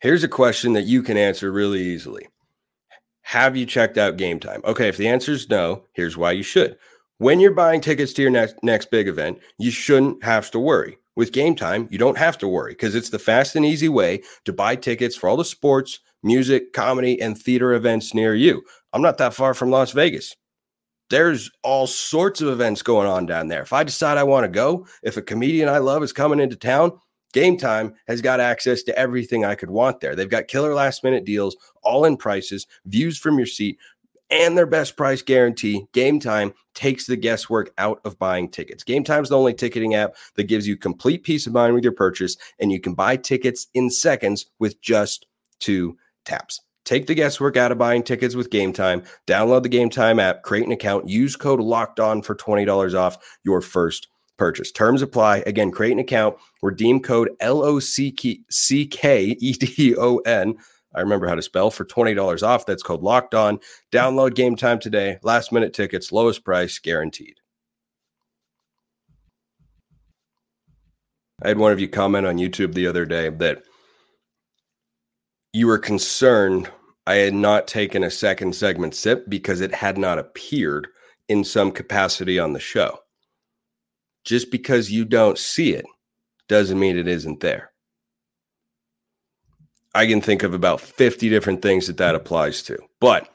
Here's 0.00 0.22
a 0.22 0.28
question 0.28 0.74
that 0.74 0.84
you 0.84 1.02
can 1.02 1.16
answer 1.16 1.50
really 1.50 1.82
easily 1.82 2.28
have 3.22 3.56
you 3.56 3.66
checked 3.66 3.98
out 3.98 4.16
game 4.16 4.40
time? 4.40 4.60
Okay, 4.64 4.88
if 4.88 4.96
the 4.96 5.08
answer 5.08 5.32
is 5.32 5.48
no, 5.48 5.84
here's 5.94 6.16
why 6.16 6.32
you 6.32 6.42
should. 6.42 6.76
When 7.18 7.40
you're 7.40 7.54
buying 7.54 7.80
tickets 7.80 8.12
to 8.14 8.22
your 8.22 8.30
next 8.30 8.56
next 8.62 8.90
big 8.90 9.08
event, 9.08 9.38
you 9.58 9.70
shouldn't 9.70 10.24
have 10.24 10.50
to 10.50 10.58
worry. 10.58 10.98
With 11.14 11.32
Game 11.32 11.54
Time, 11.54 11.88
you 11.90 11.98
don't 11.98 12.16
have 12.16 12.38
to 12.38 12.48
worry 12.48 12.72
because 12.72 12.94
it's 12.94 13.10
the 13.10 13.18
fast 13.18 13.54
and 13.54 13.66
easy 13.66 13.88
way 13.88 14.22
to 14.46 14.52
buy 14.52 14.76
tickets 14.76 15.14
for 15.14 15.28
all 15.28 15.36
the 15.36 15.44
sports, 15.44 16.00
music, 16.22 16.72
comedy, 16.72 17.20
and 17.20 17.36
theater 17.36 17.74
events 17.74 18.14
near 18.14 18.34
you. 18.34 18.62
I'm 18.94 19.02
not 19.02 19.18
that 19.18 19.34
far 19.34 19.52
from 19.52 19.70
Las 19.70 19.92
Vegas. 19.92 20.34
There's 21.10 21.50
all 21.62 21.86
sorts 21.86 22.40
of 22.40 22.48
events 22.48 22.80
going 22.80 23.06
on 23.06 23.26
down 23.26 23.48
there. 23.48 23.60
If 23.60 23.74
I 23.74 23.84
decide 23.84 24.16
I 24.16 24.24
want 24.24 24.44
to 24.44 24.48
go, 24.48 24.86
if 25.02 25.18
a 25.18 25.22
comedian 25.22 25.68
I 25.68 25.78
love 25.78 26.02
is 26.02 26.14
coming 26.14 26.40
into 26.40 26.56
town, 26.56 26.98
Game 27.32 27.56
Time 27.56 27.94
has 28.06 28.20
got 28.20 28.40
access 28.40 28.82
to 28.84 28.98
everything 28.98 29.44
I 29.44 29.54
could 29.54 29.70
want 29.70 30.00
there. 30.00 30.14
They've 30.14 30.28
got 30.28 30.48
killer 30.48 30.74
last 30.74 31.02
minute 31.02 31.24
deals, 31.24 31.56
all 31.82 32.04
in 32.04 32.16
prices, 32.16 32.66
views 32.86 33.18
from 33.18 33.38
your 33.38 33.46
seat, 33.46 33.78
and 34.30 34.56
their 34.56 34.66
best 34.66 34.96
price 34.96 35.22
guarantee. 35.22 35.86
Game 35.92 36.18
Time 36.18 36.52
takes 36.74 37.06
the 37.06 37.16
guesswork 37.16 37.72
out 37.78 38.00
of 38.04 38.18
buying 38.18 38.48
tickets. 38.48 38.82
Game 38.82 39.04
Time 39.04 39.22
is 39.22 39.28
the 39.28 39.38
only 39.38 39.54
ticketing 39.54 39.94
app 39.94 40.16
that 40.36 40.44
gives 40.44 40.66
you 40.66 40.76
complete 40.76 41.22
peace 41.22 41.46
of 41.46 41.52
mind 41.52 41.74
with 41.74 41.84
your 41.84 41.92
purchase, 41.92 42.36
and 42.58 42.72
you 42.72 42.80
can 42.80 42.94
buy 42.94 43.16
tickets 43.16 43.66
in 43.74 43.90
seconds 43.90 44.46
with 44.58 44.80
just 44.80 45.26
two 45.58 45.96
taps. 46.24 46.60
Take 46.84 47.06
the 47.06 47.14
guesswork 47.14 47.56
out 47.56 47.70
of 47.70 47.78
buying 47.78 48.02
tickets 48.02 48.34
with 48.34 48.50
Game 48.50 48.72
Time. 48.72 49.04
Download 49.26 49.62
the 49.62 49.68
Game 49.68 49.88
Time 49.88 50.18
app, 50.18 50.42
create 50.42 50.66
an 50.66 50.72
account, 50.72 51.08
use 51.08 51.36
code 51.36 51.60
locked 51.60 52.00
on 52.00 52.22
for 52.22 52.34
$20 52.34 52.94
off 52.98 53.18
your 53.44 53.60
first 53.60 54.08
purchase. 54.42 54.72
Terms 54.72 55.02
apply. 55.02 55.44
Again, 55.46 55.70
create 55.70 55.92
an 55.92 56.00
account, 56.00 56.36
redeem 56.62 56.98
code 56.98 57.30
L 57.38 57.62
O 57.62 57.78
C 57.78 58.10
K 58.10 59.36
E 59.38 59.52
D 59.52 59.94
O 59.96 60.16
N. 60.18 60.56
I 60.92 61.00
remember 61.00 61.28
how 61.28 61.36
to 61.36 61.42
spell 61.42 61.70
for 61.70 61.84
$20 61.84 62.42
off. 62.42 62.66
That's 62.66 62.82
code 62.82 63.02
locked 63.02 63.36
on. 63.36 63.60
Download 63.92 64.34
game 64.34 64.56
time 64.56 64.80
today. 64.80 65.18
Last 65.22 65.52
minute 65.52 65.72
tickets, 65.72 66.10
lowest 66.10 66.44
price 66.44 66.80
guaranteed. 66.80 67.36
I 71.44 71.46
had 71.46 71.58
one 71.58 71.70
of 71.70 71.78
you 71.78 71.86
comment 71.86 72.26
on 72.26 72.38
YouTube 72.38 72.74
the 72.74 72.88
other 72.88 73.06
day 73.06 73.28
that 73.28 73.62
you 75.52 75.68
were 75.68 75.78
concerned 75.78 76.68
I 77.06 77.14
had 77.14 77.34
not 77.34 77.68
taken 77.68 78.02
a 78.02 78.10
second 78.10 78.56
segment 78.56 78.96
sip 78.96 79.28
because 79.28 79.60
it 79.60 79.72
had 79.72 79.98
not 79.98 80.18
appeared 80.18 80.88
in 81.28 81.44
some 81.44 81.70
capacity 81.70 82.40
on 82.40 82.54
the 82.54 82.60
show. 82.60 83.01
Just 84.24 84.50
because 84.50 84.90
you 84.90 85.04
don't 85.04 85.38
see 85.38 85.74
it 85.74 85.84
doesn't 86.48 86.78
mean 86.78 86.96
it 86.96 87.08
isn't 87.08 87.40
there. 87.40 87.72
I 89.94 90.06
can 90.06 90.20
think 90.20 90.42
of 90.42 90.54
about 90.54 90.80
50 90.80 91.28
different 91.28 91.60
things 91.60 91.86
that 91.86 91.98
that 91.98 92.14
applies 92.14 92.62
to. 92.64 92.78
But 93.00 93.28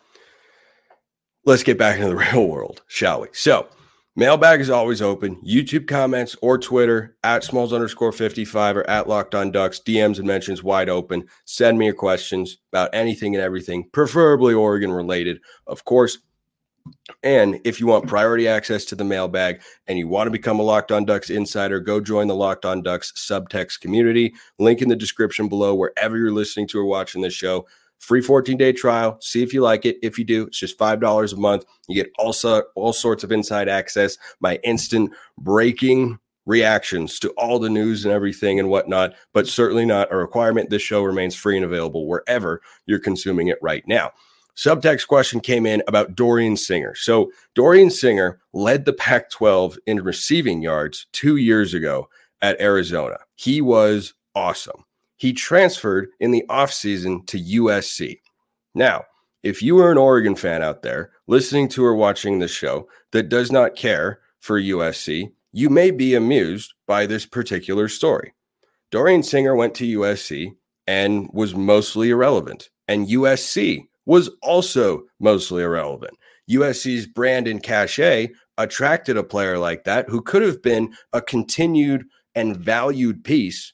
let's 1.45 1.63
get 1.63 1.77
back 1.77 1.97
into 1.97 2.09
the 2.09 2.15
real 2.33 2.47
world, 2.47 2.81
shall 2.87 3.21
we? 3.21 3.27
So, 3.33 3.67
Mailbag 4.17 4.61
is 4.61 4.71
always 4.71 4.99
open. 4.99 5.35
YouTube 5.47 5.87
comments 5.87 6.35
or 6.41 6.57
Twitter 6.57 7.15
at 7.23 7.43
smalls 7.43 7.71
underscore 7.71 8.11
55 8.11 8.77
or 8.77 8.89
at 8.89 9.07
locked 9.07 9.35
on 9.35 9.51
ducks. 9.51 9.79
DMs 9.79 10.17
and 10.17 10.25
mentions 10.25 10.63
wide 10.63 10.89
open. 10.89 11.27
Send 11.45 11.77
me 11.77 11.85
your 11.85 11.93
questions 11.93 12.57
about 12.73 12.89
anything 12.93 13.35
and 13.35 13.43
everything, 13.43 13.87
preferably 13.93 14.55
Oregon 14.55 14.91
related, 14.91 15.39
of 15.67 15.85
course. 15.85 16.17
And 17.23 17.59
if 17.63 17.79
you 17.79 17.87
want 17.87 18.07
priority 18.07 18.47
access 18.47 18.85
to 18.85 18.95
the 18.95 19.03
mailbag 19.03 19.61
and 19.87 19.97
you 19.97 20.07
want 20.07 20.27
to 20.27 20.31
become 20.31 20.59
a 20.59 20.63
Locked 20.63 20.91
On 20.91 21.05
Ducks 21.05 21.29
insider, 21.29 21.79
go 21.79 21.99
join 21.99 22.27
the 22.27 22.35
Locked 22.35 22.65
On 22.65 22.81
Ducks 22.81 23.11
subtext 23.15 23.79
community. 23.79 24.33
Link 24.59 24.81
in 24.81 24.89
the 24.89 24.95
description 24.95 25.47
below, 25.47 25.75
wherever 25.75 26.17
you're 26.17 26.31
listening 26.31 26.67
to 26.67 26.79
or 26.79 26.85
watching 26.85 27.21
this 27.21 27.33
show. 27.33 27.65
Free 27.99 28.21
14 28.21 28.57
day 28.57 28.73
trial. 28.73 29.17
See 29.21 29.41
if 29.41 29.53
you 29.53 29.61
like 29.61 29.85
it. 29.85 29.97
If 30.03 30.19
you 30.19 30.25
do, 30.25 30.45
it's 30.47 30.59
just 30.59 30.77
$5 30.77 31.33
a 31.33 31.35
month. 31.37 31.65
You 31.87 31.95
get 31.95 32.11
also 32.19 32.63
all 32.75 32.93
sorts 32.93 33.23
of 33.23 33.31
inside 33.31 33.67
access, 33.67 34.17
my 34.39 34.59
instant 34.63 35.11
breaking 35.37 36.19
reactions 36.47 37.19
to 37.19 37.29
all 37.31 37.59
the 37.59 37.69
news 37.69 38.05
and 38.05 38.13
everything 38.13 38.59
and 38.59 38.69
whatnot, 38.69 39.13
but 39.33 39.47
certainly 39.47 39.85
not 39.85 40.11
a 40.11 40.17
requirement. 40.17 40.69
This 40.69 40.81
show 40.81 41.03
remains 41.03 41.35
free 41.35 41.57
and 41.57 41.65
available 41.65 42.07
wherever 42.07 42.61
you're 42.85 42.99
consuming 42.99 43.49
it 43.49 43.59
right 43.61 43.83
now. 43.85 44.11
Subtext 44.57 45.07
question 45.07 45.39
came 45.39 45.65
in 45.65 45.83
about 45.87 46.15
Dorian 46.15 46.57
Singer. 46.57 46.95
So, 46.95 47.31
Dorian 47.53 47.91
Singer 47.91 48.39
led 48.53 48.85
the 48.85 48.93
Pac 48.93 49.29
12 49.29 49.77
in 49.85 50.03
receiving 50.03 50.61
yards 50.61 51.05
two 51.13 51.37
years 51.37 51.73
ago 51.73 52.09
at 52.41 52.59
Arizona. 52.59 53.17
He 53.35 53.61
was 53.61 54.13
awesome 54.35 54.83
he 55.17 55.33
transferred 55.33 56.09
in 56.19 56.31
the 56.31 56.45
offseason 56.47 57.25
to 57.27 57.39
USC. 57.39 58.21
Now, 58.73 59.03
if 59.43 59.61
you 59.61 59.77
are 59.79 59.91
an 59.91 59.97
Oregon 59.97 60.35
fan 60.35 60.61
out 60.61 60.83
there 60.83 61.11
listening 61.25 61.67
to 61.69 61.83
or 61.83 61.95
watching 61.95 62.39
this 62.39 62.51
show 62.51 62.87
that 63.11 63.29
does 63.29 63.51
not 63.51 63.75
care 63.75 64.19
for 64.39 64.61
USC, 64.61 65.31
you 65.51 65.69
may 65.69 65.91
be 65.91 66.15
amused 66.15 66.73
by 66.85 67.05
this 67.05 67.25
particular 67.25 67.87
story. 67.87 68.33
Dorian 68.91 69.23
Singer 69.23 69.55
went 69.55 69.73
to 69.75 69.99
USC 69.99 70.55
and 70.85 71.29
was 71.33 71.55
mostly 71.55 72.11
irrelevant, 72.11 72.69
and 72.87 73.07
USC 73.07 73.87
was 74.07 74.29
also 74.41 75.03
mostly 75.19 75.61
irrelevant. 75.61 76.17
USC's 76.49 77.05
brand 77.05 77.45
and 77.47 77.61
cachet 77.61 78.31
attracted 78.57 79.17
a 79.17 79.23
player 79.23 79.59
like 79.59 79.83
that 79.83 80.09
who 80.09 80.21
could 80.21 80.41
have 80.41 80.63
been 80.63 80.93
a 81.11 81.21
continued 81.21 82.05
and 82.33 82.55
valued 82.55 83.23
piece 83.23 83.73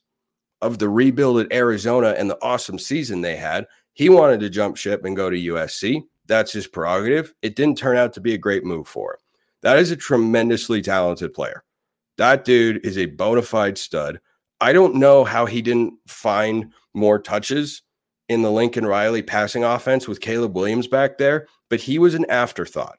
of 0.60 0.80
the 0.80 0.90
rebuild 0.90 1.40
at 1.40 1.54
Arizona 1.54 2.16
and 2.18 2.30
the 2.30 2.42
awesome 2.42 2.80
season 2.80 3.22
they 3.22 3.36
had. 3.36 3.68
He 3.94 4.10
wanted 4.10 4.40
to 4.40 4.50
jump 4.50 4.76
ship 4.76 5.06
and 5.06 5.16
go 5.16 5.30
to 5.30 5.38
USC. 5.38 6.02
That's 6.26 6.52
his 6.52 6.68
prerogative. 6.68 7.34
It 7.44 7.56
didn't 7.56 7.78
turn 7.78 7.96
out 7.96 8.12
to 8.14 8.22
be 8.22 8.34
a 8.34 8.40
great 8.40 8.66
move 8.66 8.88
for 8.88 9.14
him. 9.14 9.20
That 9.62 9.78
is 9.78 9.92
a 9.92 9.96
tremendously 9.96 10.82
talented 10.82 11.34
player. 11.34 11.64
That 12.18 12.44
dude 12.44 12.84
is 12.84 12.98
a 12.98 13.06
bona 13.06 13.44
fide 13.44 13.78
stud. 13.78 14.20
I 14.60 14.74
don't 14.74 14.96
know 14.96 15.26
how 15.26 15.46
he 15.46 15.62
didn't 15.62 15.94
find 16.08 16.72
more 16.96 17.20
touches 17.20 17.84
in 18.30 18.42
the 18.42 18.52
Lincoln 18.52 18.86
Riley 18.86 19.22
passing 19.22 19.64
offense 19.64 20.08
with 20.08 20.22
Caleb 20.22 20.56
Williams 20.56 20.88
back 20.88 21.18
there, 21.18 21.48
but 21.70 21.82
he 21.82 22.00
was 22.00 22.14
an 22.14 22.26
afterthought. 22.30 22.98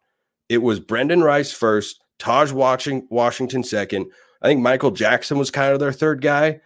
It 0.49 0.59
was 0.59 0.81
Brenden 0.81 1.23
Rice 1.25 1.53
first, 1.53 2.01
Tahj 2.19 2.53
Washington 3.11 3.65
second. 3.65 4.07
I 4.43 4.49
think 4.49 4.61
Michael 4.61 4.91
Jackson 4.91 5.39
was 5.39 5.51
kind 5.51 5.73
of 5.73 5.81
their 5.81 5.93
third 5.93 6.21
guy 6.21 6.61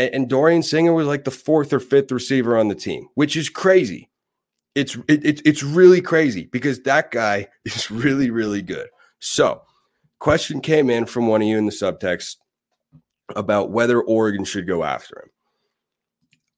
and, 0.00 0.14
and 0.14 0.28
Dorian 0.28 0.62
Singer 0.62 0.94
was 0.94 1.06
like 1.06 1.24
the 1.24 1.30
fourth 1.30 1.72
or 1.72 1.78
fifth 1.78 2.10
receiver 2.10 2.58
on 2.58 2.68
the 2.68 2.74
team, 2.74 3.08
which 3.14 3.36
is 3.36 3.50
crazy. 3.50 4.08
It's 4.74 4.96
it, 5.08 5.24
it, 5.24 5.42
it's 5.44 5.62
really 5.62 6.00
crazy 6.00 6.48
because 6.50 6.82
that 6.82 7.10
guy 7.10 7.48
is 7.64 7.90
really 7.90 8.30
really 8.30 8.62
good. 8.62 8.88
So, 9.20 9.62
question 10.18 10.60
came 10.60 10.88
in 10.88 11.04
from 11.04 11.26
one 11.26 11.42
of 11.42 11.48
you 11.48 11.58
in 11.58 11.66
the 11.66 11.72
subtext 11.72 12.36
about 13.36 13.70
whether 13.70 14.00
Oregon 14.00 14.44
should 14.44 14.66
go 14.66 14.82
after 14.82 15.22
him. 15.22 15.30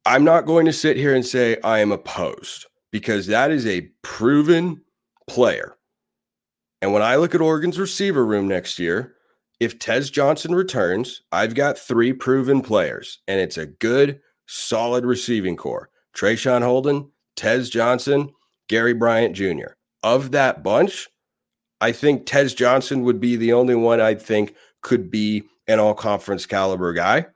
I'm 0.04 0.24
not 0.24 0.46
going 0.46 0.66
to 0.66 0.72
sit 0.72 0.96
here 0.96 1.14
and 1.14 1.24
say 1.24 1.58
I 1.62 1.78
am 1.78 1.92
opposed 1.92 2.66
because 2.90 3.28
that 3.28 3.50
is 3.50 3.66
a 3.66 3.88
proven 4.02 4.82
player. 5.28 5.76
And 6.80 6.92
when 6.92 7.02
I 7.02 7.16
look 7.16 7.34
at 7.34 7.40
Oregon's 7.40 7.78
receiver 7.78 8.26
room 8.26 8.48
next 8.48 8.78
year, 8.78 9.14
if 9.60 9.78
Tez 9.78 10.10
Johnson 10.10 10.56
returns, 10.56 11.22
I've 11.30 11.54
got 11.54 11.78
three 11.78 12.12
proven 12.12 12.62
players, 12.62 13.20
and 13.28 13.40
it's 13.40 13.56
a 13.56 13.66
good, 13.66 14.20
solid 14.48 15.04
receiving 15.04 15.56
core. 15.56 15.88
Traeshon 16.16 16.62
Holden, 16.62 17.10
Tez 17.36 17.70
Johnson, 17.70 18.30
Gary 18.68 18.94
Bryant 18.94 19.36
Jr. 19.36 19.74
Of 20.02 20.32
that 20.32 20.64
bunch, 20.64 21.08
I 21.80 21.92
think 21.92 22.26
Tez 22.26 22.54
Johnson 22.54 23.02
would 23.02 23.20
be 23.20 23.36
the 23.36 23.52
only 23.52 23.76
one 23.76 24.00
I 24.00 24.16
think 24.16 24.56
could 24.82 25.12
be 25.12 25.44
an 25.68 25.78
all 25.78 25.94
conference 25.94 26.44
caliber 26.44 26.92
guy. 26.92 27.26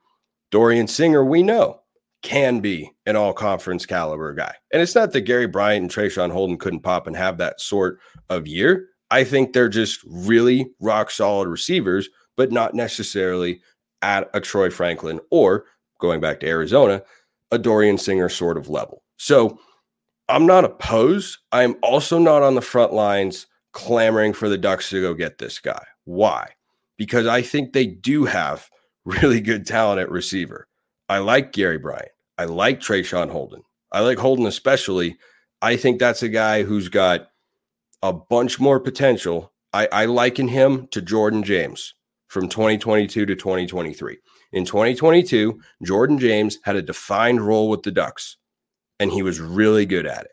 Dorian 0.50 0.88
Singer, 0.88 1.24
we 1.24 1.44
know, 1.44 1.80
can 2.22 2.60
be 2.60 2.90
an 3.06 3.16
all 3.16 3.32
conference 3.32 3.86
caliber 3.86 4.32
guy. 4.32 4.54
And 4.72 4.82
it's 4.82 4.94
not 4.94 5.12
that 5.12 5.22
Gary 5.22 5.46
Bryant 5.46 5.82
and 5.82 5.90
Traeshon 5.90 6.32
Holden 6.32 6.56
couldn't 6.56 6.80
pop 6.80 7.06
and 7.06 7.16
have 7.16 7.38
that 7.38 7.60
sort 7.60 7.98
of 8.28 8.46
year. 8.46 8.88
I 9.10 9.22
think 9.22 9.52
they're 9.52 9.68
just 9.68 10.00
really 10.06 10.68
rock 10.80 11.10
solid 11.10 11.48
receivers, 11.48 12.08
but 12.36 12.50
not 12.50 12.74
necessarily 12.74 13.60
at 14.02 14.28
a 14.34 14.40
Troy 14.40 14.70
Franklin 14.70 15.20
or 15.30 15.66
going 16.00 16.20
back 16.20 16.40
to 16.40 16.48
Arizona, 16.48 17.02
a 17.50 17.58
Dorian 17.58 17.98
Singer 17.98 18.28
sort 18.28 18.56
of 18.58 18.68
level. 18.68 19.02
So 19.16 19.58
I'm 20.28 20.46
not 20.46 20.64
opposed. 20.64 21.38
I'm 21.52 21.76
also 21.82 22.18
not 22.18 22.42
on 22.42 22.54
the 22.54 22.60
front 22.60 22.92
lines 22.92 23.46
clamoring 23.72 24.32
for 24.32 24.48
the 24.48 24.58
Ducks 24.58 24.90
to 24.90 25.00
go 25.00 25.14
get 25.14 25.38
this 25.38 25.58
guy. 25.58 25.84
Why? 26.04 26.48
Because 26.96 27.26
I 27.26 27.42
think 27.42 27.72
they 27.72 27.86
do 27.86 28.24
have 28.24 28.68
really 29.04 29.40
good 29.40 29.66
talent 29.66 30.00
at 30.00 30.10
receiver. 30.10 30.66
I 31.08 31.18
like 31.18 31.52
Gary 31.52 31.78
Bryant. 31.78 32.10
I 32.38 32.44
like 32.44 32.80
Traeshon 32.80 33.30
Holden. 33.30 33.62
I 33.92 34.00
like 34.00 34.18
Holden 34.18 34.46
especially. 34.46 35.16
I 35.62 35.76
think 35.76 35.98
that's 35.98 36.22
a 36.22 36.28
guy 36.28 36.64
who's 36.64 36.88
got 36.88 37.28
a 38.02 38.12
bunch 38.12 38.60
more 38.60 38.80
potential. 38.80 39.52
I, 39.72 39.88
I 39.92 40.04
liken 40.06 40.48
him 40.48 40.88
to 40.88 41.00
Jordan 41.00 41.42
James 41.42 41.94
from 42.28 42.48
2022 42.48 43.26
to 43.26 43.34
2023. 43.34 44.18
In 44.52 44.64
2022, 44.64 45.60
Jordan 45.84 46.18
James 46.18 46.58
had 46.62 46.76
a 46.76 46.82
defined 46.82 47.40
role 47.40 47.68
with 47.68 47.82
the 47.82 47.90
Ducks, 47.90 48.36
and 48.98 49.10
he 49.10 49.22
was 49.22 49.40
really 49.40 49.86
good 49.86 50.06
at 50.06 50.24
it. 50.24 50.30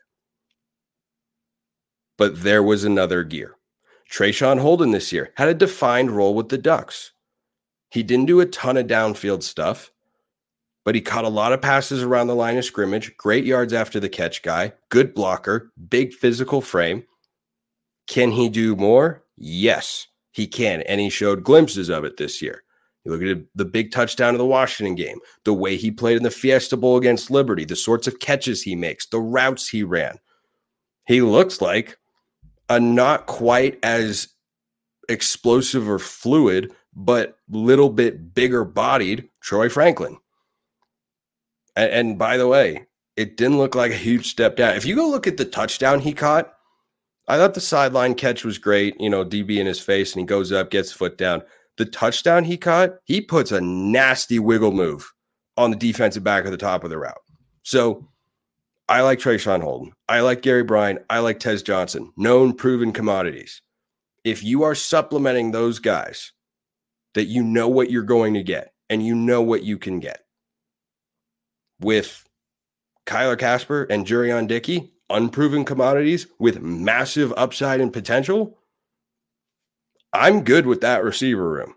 But 2.18 2.44
there 2.44 2.64
was 2.64 2.84
another 2.84 3.24
gear. 3.24 3.56
Traeshon 4.12 4.60
Holden 4.60 4.92
this 4.92 5.12
year 5.12 5.32
had 5.38 5.50
a 5.50 5.54
defined 5.54 6.12
role 6.12 6.36
with 6.36 6.50
the 6.50 6.58
Ducks. 6.58 7.14
He 7.90 8.04
didn't 8.04 8.26
do 8.26 8.40
a 8.40 8.46
ton 8.46 8.78
of 8.78 8.88
downfield 8.88 9.44
stuff, 9.44 9.92
but 10.86 10.96
he 10.96 11.02
caught 11.02 11.26
a 11.26 11.30
lot 11.30 11.54
of 11.54 11.62
passes 11.62 12.04
around 12.04 12.28
the 12.28 12.36
line 12.36 12.58
of 12.58 12.66
scrimmage, 12.66 13.16
great 13.18 13.46
yards 13.46 13.74
after 13.74 14.00
the 14.00 14.10
catch 14.10 14.42
guy, 14.42 14.74
good 14.90 15.14
blocker, 15.14 15.72
big 15.90 16.14
physical 16.14 16.62
frame. 16.62 17.04
Can 18.08 18.32
he 18.32 18.50
do 18.50 18.76
more? 18.76 19.24
Yes, 19.38 20.08
he 20.32 20.48
can. 20.48 20.82
And 20.82 21.00
he 21.00 21.10
showed 21.10 21.44
glimpses 21.44 21.90
of 21.90 22.04
it 22.04 22.18
this 22.18 22.42
year. 22.42 22.64
You 23.06 23.12
look 23.12 23.22
at 23.22 23.46
the 23.56 23.66
big 23.66 23.92
touchdown 23.92 24.34
of 24.34 24.40
the 24.40 24.46
Washington 24.46 24.96
game, 24.96 25.20
the 25.44 25.54
way 25.54 25.76
he 25.76 25.92
played 25.92 26.18
in 26.18 26.24
the 26.24 26.32
Fiesta 26.32 26.78
Bowl 26.78 26.98
against 26.98 27.32
Liberty, 27.32 27.66
the 27.66 27.76
sorts 27.76 28.08
of 28.08 28.20
catches 28.20 28.62
he 28.62 28.76
makes, 28.76 29.08
the 29.08 29.20
routes 29.20 29.68
he 29.68 29.84
ran. 29.84 30.20
He 31.06 31.22
looks 31.22 31.62
like 31.62 31.98
a 32.70 32.80
not 32.80 33.26
quite 33.26 33.78
as 33.84 34.30
explosive 35.10 35.90
or 35.90 36.00
fluid, 36.00 36.72
but 36.96 37.38
little 37.50 37.90
bit 37.90 38.34
bigger 38.34 38.64
bodied 38.64 39.30
Troy 39.42 39.68
Franklin. 39.68 40.18
And, 41.76 41.92
and, 41.92 42.20
by 42.20 42.38
the 42.38 42.48
way, 42.48 42.86
it 43.16 43.38
didn't 43.38 43.58
look 43.58 43.76
like 43.76 43.92
a 43.92 43.96
huge 43.96 44.30
step 44.30 44.56
down. 44.56 44.76
If 44.76 44.86
you 44.86 44.96
go 44.96 45.10
look 45.10 45.28
at 45.28 45.38
the 45.38 45.46
touchdown 45.46 46.00
he 46.00 46.14
caught, 46.14 46.54
I 47.28 47.38
thought 47.38 47.54
the 47.54 47.62
sideline 47.62 48.16
catch 48.16 48.44
was 48.44 48.58
great. 48.58 49.00
You 49.00 49.10
know, 49.10 49.26
DB 49.26 49.58
in 49.58 49.66
his 49.66 49.80
face, 49.80 50.14
and 50.14 50.22
he 50.22 50.26
goes 50.26 50.52
up, 50.52 50.72
gets 50.72 50.92
foot 50.92 51.18
down. 51.18 51.44
The 51.78 51.86
touchdown 51.86 52.44
he 52.44 52.58
caught, 52.58 52.92
he 53.06 53.22
puts 53.22 53.52
a 53.52 53.62
nasty 53.62 54.40
wiggle 54.40 54.72
move 54.72 55.12
on 55.58 55.72
the 55.72 55.78
defensive 55.78 56.24
back 56.24 56.46
of 56.46 56.52
the 56.52 56.58
top 56.58 56.84
of 56.84 56.90
the 56.90 56.98
route. 56.98 57.22
So 57.64 58.08
I 58.90 59.02
like 59.02 59.20
Traeshon 59.20 59.62
Holden. 59.62 59.94
I 60.10 60.20
like 60.20 60.42
Gary 60.42 60.64
Bryant. 60.64 61.00
I 61.10 61.20
like 61.20 61.40
Tez 61.40 61.64
Johnson, 61.64 62.12
known 62.18 62.54
proven 62.54 62.92
commodities. 62.92 63.62
If 64.24 64.44
you 64.44 64.64
are 64.64 64.76
supplementing 64.76 65.52
those 65.52 65.80
guys 65.80 66.32
that 67.14 67.26
you 67.26 67.44
know 67.44 67.68
what 67.68 67.90
you're 67.90 68.04
going 68.04 68.34
to 68.34 68.44
get 68.44 68.74
and 68.90 69.06
you 69.06 69.16
know 69.16 69.42
what 69.42 69.64
you 69.64 69.78
can 69.78 70.00
get 70.00 70.23
with 71.84 72.28
Kyler 73.06 73.38
Kasper 73.38 73.84
and 73.84 74.06
Jurrion 74.06 74.48
Dickey, 74.48 74.94
unproven 75.10 75.66
commodities 75.66 76.28
with 76.40 76.62
massive 76.62 77.34
upside 77.38 77.82
and 77.82 77.92
potential, 77.92 78.58
I'm 80.14 80.44
good 80.44 80.66
with 80.66 80.82
that 80.82 81.04
receiver 81.04 81.48
room. 81.48 81.76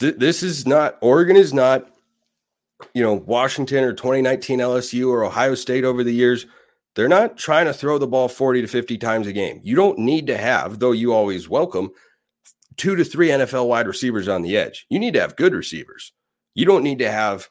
Th- 0.00 0.16
this 0.16 0.42
is 0.42 0.66
not, 0.66 0.98
Oregon 1.00 1.36
is 1.36 1.54
not 1.54 1.90
you 2.94 3.02
know, 3.02 3.14
Washington 3.14 3.84
or 3.84 3.92
2019 3.92 4.58
LSU 4.58 5.08
or 5.08 5.24
Ohio 5.24 5.54
State 5.54 5.84
over 5.84 6.04
the 6.04 6.12
years, 6.12 6.46
they're 6.94 7.08
not 7.08 7.36
trying 7.36 7.66
to 7.66 7.74
throw 7.74 7.98
the 7.98 8.06
ball 8.06 8.28
40 8.28 8.62
to 8.62 8.66
50 8.66 8.98
times 8.98 9.26
a 9.26 9.32
game. 9.32 9.60
You 9.62 9.76
don't 9.76 9.98
need 9.98 10.26
to 10.28 10.36
have, 10.36 10.78
though 10.78 10.92
you 10.92 11.12
always 11.12 11.48
welcome, 11.48 11.90
two 12.76 12.96
to 12.96 13.04
three 13.04 13.28
NFL 13.28 13.68
wide 13.68 13.86
receivers 13.86 14.28
on 14.28 14.42
the 14.42 14.56
edge. 14.56 14.86
You 14.88 14.98
need 14.98 15.14
to 15.14 15.20
have 15.20 15.36
good 15.36 15.54
receivers. 15.54 16.12
You 16.54 16.64
don't 16.64 16.82
need 16.82 16.98
to 17.00 17.10
have, 17.10 17.48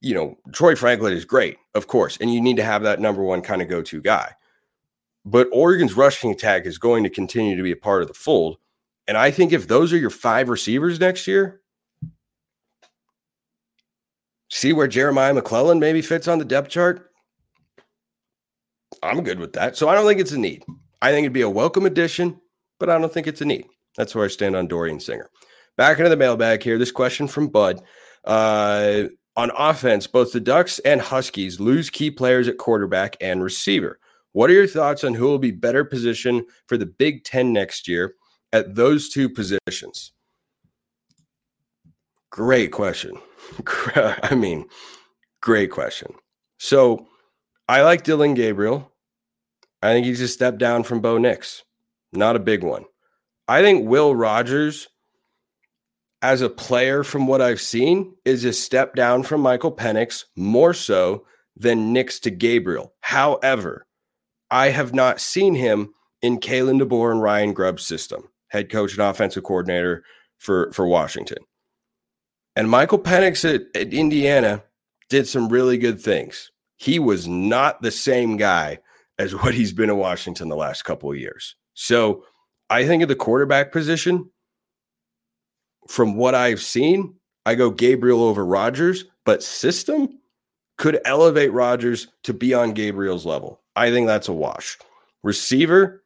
you 0.00 0.14
know, 0.14 0.38
Troy 0.52 0.74
Franklin 0.74 1.12
is 1.12 1.24
great, 1.24 1.58
of 1.74 1.86
course, 1.86 2.16
and 2.20 2.32
you 2.32 2.40
need 2.40 2.56
to 2.56 2.64
have 2.64 2.82
that 2.82 3.00
number 3.00 3.22
one 3.22 3.42
kind 3.42 3.62
of 3.62 3.68
go 3.68 3.82
to 3.82 4.00
guy. 4.00 4.34
But 5.24 5.48
Oregon's 5.52 5.96
rushing 5.96 6.30
attack 6.30 6.64
is 6.64 6.78
going 6.78 7.04
to 7.04 7.10
continue 7.10 7.56
to 7.56 7.62
be 7.62 7.72
a 7.72 7.76
part 7.76 8.02
of 8.02 8.08
the 8.08 8.14
fold. 8.14 8.56
And 9.06 9.16
I 9.16 9.30
think 9.30 9.52
if 9.52 9.68
those 9.68 9.92
are 9.92 9.98
your 9.98 10.10
five 10.10 10.48
receivers 10.48 10.98
next 10.98 11.26
year, 11.26 11.60
see 14.48 14.72
where 14.72 14.88
Jeremiah 14.88 15.34
McClellan 15.34 15.78
maybe 15.78 16.00
fits 16.00 16.28
on 16.28 16.38
the 16.38 16.44
depth 16.44 16.70
chart, 16.70 17.10
I'm 19.02 19.22
good 19.22 19.38
with 19.38 19.52
that. 19.54 19.76
So 19.76 19.88
I 19.88 19.94
don't 19.94 20.06
think 20.06 20.20
it's 20.20 20.32
a 20.32 20.38
need. 20.38 20.64
I 21.02 21.10
think 21.10 21.24
it'd 21.24 21.32
be 21.32 21.40
a 21.42 21.50
welcome 21.50 21.86
addition, 21.86 22.40
but 22.78 22.88
I 22.88 22.98
don't 22.98 23.12
think 23.12 23.26
it's 23.26 23.40
a 23.40 23.44
need. 23.44 23.66
That's 23.96 24.14
where 24.14 24.24
I 24.24 24.28
stand 24.28 24.56
on 24.56 24.68
Dorian 24.68 25.00
Singer. 25.00 25.28
Back 25.76 25.98
into 25.98 26.10
the 26.10 26.16
mailbag 26.16 26.62
here. 26.62 26.78
This 26.78 26.92
question 26.92 27.26
from 27.26 27.48
Bud. 27.48 27.80
Uh, 28.24 29.04
on 29.36 29.50
offense, 29.56 30.06
both 30.06 30.32
the 30.32 30.40
Ducks 30.40 30.78
and 30.80 31.00
Huskies 31.00 31.60
lose 31.60 31.90
key 31.90 32.10
players 32.10 32.48
at 32.48 32.58
quarterback 32.58 33.16
and 33.20 33.42
receiver. 33.42 33.98
What 34.32 34.50
are 34.50 34.54
your 34.54 34.66
thoughts 34.66 35.04
on 35.04 35.14
who 35.14 35.24
will 35.24 35.38
be 35.38 35.50
better 35.50 35.84
positioned 35.84 36.44
for 36.66 36.76
the 36.76 36.86
Big 36.86 37.24
Ten 37.24 37.52
next 37.52 37.88
year 37.88 38.14
at 38.52 38.74
those 38.74 39.08
two 39.08 39.28
positions? 39.28 40.12
Great 42.30 42.70
question. 42.70 43.16
I 43.96 44.34
mean, 44.34 44.66
great 45.40 45.70
question. 45.70 46.14
So 46.58 47.08
I 47.68 47.82
like 47.82 48.04
Dillon 48.04 48.34
Gabriel. 48.34 48.92
I 49.82 49.92
think 49.92 50.06
he's 50.06 50.20
a 50.20 50.28
step 50.28 50.58
down 50.58 50.84
from 50.84 51.00
Bo 51.00 51.18
Nix. 51.18 51.64
Not 52.12 52.36
a 52.36 52.40
big 52.40 52.62
one. 52.62 52.84
I 53.48 53.62
think 53.62 53.88
Will 53.88 54.14
Rogers, 54.14 54.88
as 56.22 56.42
a 56.42 56.50
player, 56.50 57.02
from 57.02 57.26
what 57.26 57.40
I've 57.40 57.60
seen, 57.60 58.14
is 58.24 58.44
a 58.44 58.52
step 58.52 58.94
down 58.94 59.22
from 59.22 59.40
Michael 59.40 59.72
Penix, 59.72 60.24
more 60.36 60.74
so 60.74 61.24
than 61.56 61.92
Nix 61.92 62.20
to 62.20 62.30
Gabriel. 62.30 62.94
However, 63.00 63.86
I 64.50 64.68
have 64.68 64.92
not 64.92 65.20
seen 65.20 65.54
him 65.54 65.94
in 66.22 66.38
Kalen 66.38 66.82
DeBoer 66.82 67.12
and 67.12 67.22
Ryan 67.22 67.52
Grubb's 67.52 67.86
system, 67.86 68.28
head 68.48 68.70
coach 68.70 68.92
and 68.92 69.02
offensive 69.02 69.44
coordinator 69.44 70.04
for, 70.38 70.72
for 70.72 70.86
Washington. 70.86 71.38
And 72.56 72.68
Michael 72.68 72.98
Penix 72.98 73.44
at, 73.44 73.62
at 73.74 73.94
Indiana 73.94 74.62
did 75.08 75.26
some 75.26 75.48
really 75.48 75.78
good 75.78 76.00
things. 76.00 76.50
He 76.76 76.98
was 76.98 77.28
not 77.28 77.80
the 77.82 77.90
same 77.90 78.36
guy 78.36 78.80
as 79.18 79.34
what 79.42 79.54
he's 79.54 79.72
been 79.72 79.90
in 79.90 79.96
Washington 79.96 80.48
the 80.48 80.56
last 80.56 80.82
couple 80.82 81.10
of 81.10 81.18
years. 81.18 81.56
So 81.74 82.24
I 82.68 82.86
think 82.86 83.02
of 83.02 83.08
the 83.08 83.16
quarterback 83.16 83.72
position, 83.72 84.30
from 85.88 86.14
what 86.14 86.34
I've 86.34 86.60
seen, 86.60 87.14
I 87.46 87.54
go 87.54 87.70
Gabriel 87.70 88.22
over 88.22 88.44
Rogers, 88.44 89.04
but 89.24 89.42
system 89.42 90.08
could 90.78 91.00
elevate 91.04 91.52
Rogers 91.52 92.08
to 92.24 92.32
be 92.32 92.54
on 92.54 92.72
Gabriel's 92.72 93.26
level. 93.26 93.60
I 93.76 93.90
think 93.90 94.06
that's 94.06 94.28
a 94.28 94.32
wash. 94.32 94.78
Receiver, 95.22 96.02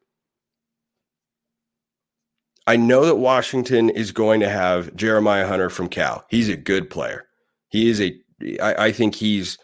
I 2.67 2.77
know 2.77 3.05
that 3.05 3.17
Washington 3.17 3.91
is 3.91 4.11
going 4.11 4.41
to 4.41 4.49
have 4.49 4.95
Jeremiah 4.97 5.47
Hunter 5.47 5.71
from 5.71 5.89
Cal. 5.89 6.25
He's 6.29 6.49
a 6.49 6.57
good 6.57 6.89
player. 6.89 7.27
He 7.69 7.89
is 7.89 8.01
a, 8.01 8.19
I, 8.61 8.87
I 8.87 8.93
think 8.93 9.15
he's 9.15 9.59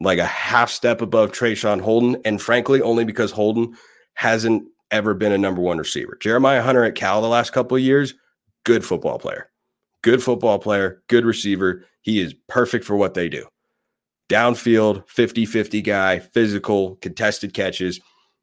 like 0.00 0.18
a 0.18 0.24
half 0.24 0.70
step 0.70 1.02
above 1.02 1.32
Traeshon 1.32 1.80
Holden. 1.80 2.20
And 2.24 2.40
frankly, 2.40 2.80
only 2.80 3.04
because 3.04 3.30
Holden 3.30 3.76
hasn't 4.14 4.64
ever 4.90 5.14
been 5.14 5.32
a 5.32 5.38
number 5.38 5.60
one 5.60 5.78
receiver. 5.78 6.16
Jeremiah 6.20 6.62
Hunter 6.62 6.84
at 6.84 6.94
Cal 6.94 7.22
the 7.22 7.28
last 7.28 7.52
couple 7.52 7.76
of 7.76 7.82
years, 7.82 8.14
good 8.64 8.84
football 8.84 9.18
player. 9.18 9.50
Good 10.02 10.22
football 10.22 10.58
player, 10.58 11.02
good 11.08 11.24
receiver. 11.24 11.84
He 12.02 12.20
is 12.20 12.34
perfect 12.48 12.84
for 12.84 12.96
what 12.96 13.14
they 13.14 13.28
do. 13.28 13.46
Downfield, 14.28 15.08
50 15.08 15.46
50 15.46 15.82
guy, 15.82 16.18
physical, 16.18 16.96
contested 16.96 17.54
catches. 17.54 18.00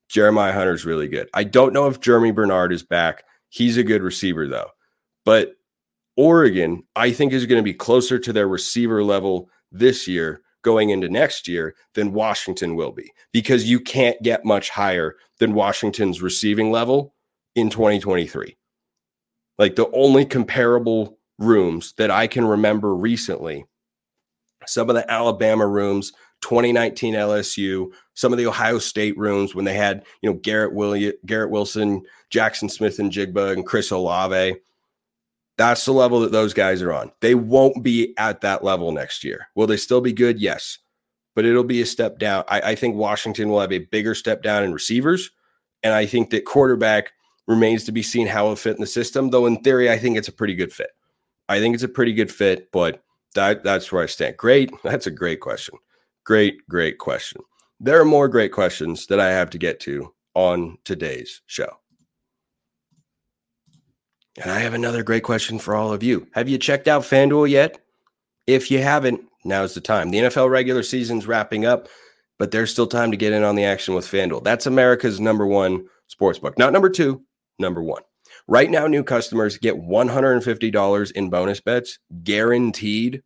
Jeremiah 0.08 0.54
Hunter's 0.54 0.86
really 0.86 1.08
good. 1.08 1.30
I 1.34 1.44
don't 1.44 1.74
know 1.74 1.88
if 1.88 2.00
Germie 2.00 2.34
Bernard 2.34 2.72
is 2.72 2.84
back. 2.84 3.24
He's 3.50 3.78
a 3.78 3.84
good 3.84 4.02
receiver, 4.02 4.48
though. 4.48 4.70
But 5.26 5.54
Oregon, 6.16 6.84
I 6.96 7.12
think, 7.12 7.34
is 7.34 7.46
going 7.46 7.60
to 7.60 7.64
be 7.64 7.74
closer 7.74 8.20
to 8.20 8.34
their 8.34 8.48
receiver 8.48 9.04
level 9.04 9.50
this 9.72 10.08
year 10.08 10.42
going 10.62 10.90
into 10.90 11.10
next 11.10 11.48
year 11.48 11.76
than 11.94 12.14
Washington 12.14 12.76
will 12.76 12.92
be 12.92 13.12
because 13.32 13.70
you 13.70 13.80
can't 13.80 14.22
get 14.22 14.46
much 14.46 14.70
higher 14.70 15.16
than 15.40 15.54
Washington's 15.54 16.22
receiving 16.22 16.72
level 16.72 17.16
in 17.56 17.70
2023. 17.70 18.58
Like 19.60 19.76
the 19.76 19.92
only 19.92 20.26
comparable 20.26 21.20
rooms 21.38 21.94
that 21.98 22.10
I 22.10 22.28
can 22.28 22.46
remember 22.46 22.96
recently, 22.96 23.66
some 24.66 24.90
of 24.90 24.96
the 24.96 25.10
Alabama 25.12 25.68
rooms, 25.68 26.14
2019 26.42 27.14
LSU, 27.14 27.92
some 28.14 28.32
of 28.32 28.40
the 28.40 28.48
Ohio 28.48 28.80
State 28.80 29.18
rooms 29.18 29.54
when 29.54 29.66
they 29.66 29.74
had, 29.74 30.06
you 30.22 30.30
know, 30.30 30.38
Garrett 30.38 30.74
William, 30.74 31.14
Garrett 31.26 31.52
Wilson, 31.52 32.02
Jackson 32.30 32.70
Smith-Njigba, 32.70 33.54
and 33.54 33.66
Chris 33.66 33.92
Olave. 33.92 34.56
That's 35.58 35.84
the 35.84 35.92
level 35.92 36.22
that 36.22 36.32
those 36.32 36.54
guys 36.54 36.82
are 36.82 36.94
on. 36.94 37.12
They 37.20 37.36
won't 37.36 37.84
be 37.84 38.14
at 38.18 38.40
that 38.42 38.64
level 38.64 38.94
next 38.94 39.26
year. 39.26 39.48
Will 39.56 39.68
they 39.68 39.76
still 39.76 40.00
be 40.00 40.14
good? 40.14 40.40
Yes. 40.40 40.78
But 41.36 41.44
it'll 41.46 41.66
be 41.66 41.82
a 41.82 41.86
step 41.86 42.18
down. 42.18 42.46
I, 42.48 42.62
I 42.62 42.76
think 42.76 42.96
Washington 42.96 43.50
will 43.50 43.60
have 43.60 43.74
a 43.74 43.80
bigger 43.80 44.16
step 44.16 44.42
down 44.42 44.64
in 44.64 44.74
receivers. 44.74 45.32
And 45.84 45.94
I 45.94 46.06
think 46.06 46.30
that 46.30 46.46
quarterback 46.46 47.12
remains 47.50 47.84
to 47.84 47.92
be 47.92 48.04
seen 48.04 48.28
how 48.28 48.46
it'll 48.46 48.56
fit 48.56 48.76
in 48.76 48.82
the 48.82 48.88
system. 48.88 49.32
Though 49.32 49.48
in 49.48 49.62
theory, 49.62 49.92
I 49.92 49.98
think 49.98 50.18
it's 50.18 50.28
a 50.28 50.32
pretty 50.32 50.54
good 50.56 50.72
fit. 50.72 50.92
I 51.50 51.60
think 51.60 51.74
it's 51.74 51.84
a 51.84 51.90
pretty 51.90 52.14
good 52.14 52.32
fit, 52.32 52.72
but 52.72 53.04
that 53.34 53.64
that's 53.64 53.92
where 53.92 54.04
I 54.04 54.06
stand. 54.06 54.38
Great. 54.38 54.72
That's 54.84 55.08
a 55.08 55.12
great 55.12 55.40
question. 55.40 55.78
Great, 56.24 56.68
great 56.70 57.00
question. 57.00 57.42
There 57.80 58.00
are 58.00 58.06
more 58.06 58.28
great 58.28 58.52
questions 58.52 59.08
that 59.08 59.20
I 59.20 59.32
have 59.32 59.50
to 59.52 59.58
get 59.58 59.80
to 59.82 60.14
on 60.36 60.78
today's 60.84 61.42
show. 61.48 61.70
And 64.42 64.52
I 64.52 64.60
have 64.60 64.74
another 64.74 65.04
great 65.04 65.24
question 65.24 65.60
for 65.60 65.76
all 65.76 65.92
of 65.92 66.04
you. 66.04 66.28
Have 66.34 66.48
you 66.48 66.58
checked 66.58 66.88
out 66.88 67.02
FanDuel 67.02 67.50
yet? 67.50 67.80
If 68.48 68.70
you 68.70 68.80
haven't, 68.80 69.22
now's 69.44 69.74
the 69.74 69.82
time. 69.82 70.12
The 70.12 70.20
NFL 70.20 70.50
regular 70.50 70.84
season's 70.84 71.28
wrapping 71.28 71.66
up, 71.66 71.88
but 72.38 72.52
there's 72.52 72.72
still 72.72 72.88
time 72.88 73.12
to 73.12 73.18
get 73.18 73.34
in 73.34 73.44
on 73.44 73.56
the 73.56 73.66
action 73.66 73.96
with 73.96 74.06
FanDuel. 74.06 74.44
That's 74.44 74.66
America's 74.66 75.20
number 75.20 75.46
one 75.46 75.88
sports 76.08 76.40
book. 76.40 76.58
Not 76.58 76.74
number 76.74 76.90
two, 76.90 77.24
number 77.60 77.84
one. 77.84 78.04
Right 78.48 78.70
now, 78.70 78.88
new 78.88 79.04
customers 79.04 79.58
get 79.58 79.76
$150 79.76 81.12
in 81.12 81.30
bonus 81.30 81.62
bets 81.62 82.00
guaranteed. 82.24 83.22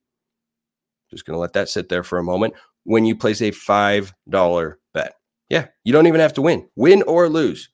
Just 1.12 1.26
going 1.26 1.36
to 1.36 1.39
let 1.41 1.54
that 1.54 1.69
sit 1.69 1.89
there 1.89 2.04
for 2.04 2.17
a 2.17 2.24
moment. 2.24 2.54
When 2.84 3.06
you 3.06 3.15
place 3.15 3.41
a 3.41 3.52
$5 3.52 4.74
bet. 4.93 5.13
Yeah, 5.50 5.67
you 5.84 5.93
don't 5.93 6.08
even 6.08 6.19
have 6.19 6.34
to 6.34 6.41
win, 6.41 6.67
win 6.76 7.04
or 7.04 7.30
lose. 7.30 7.69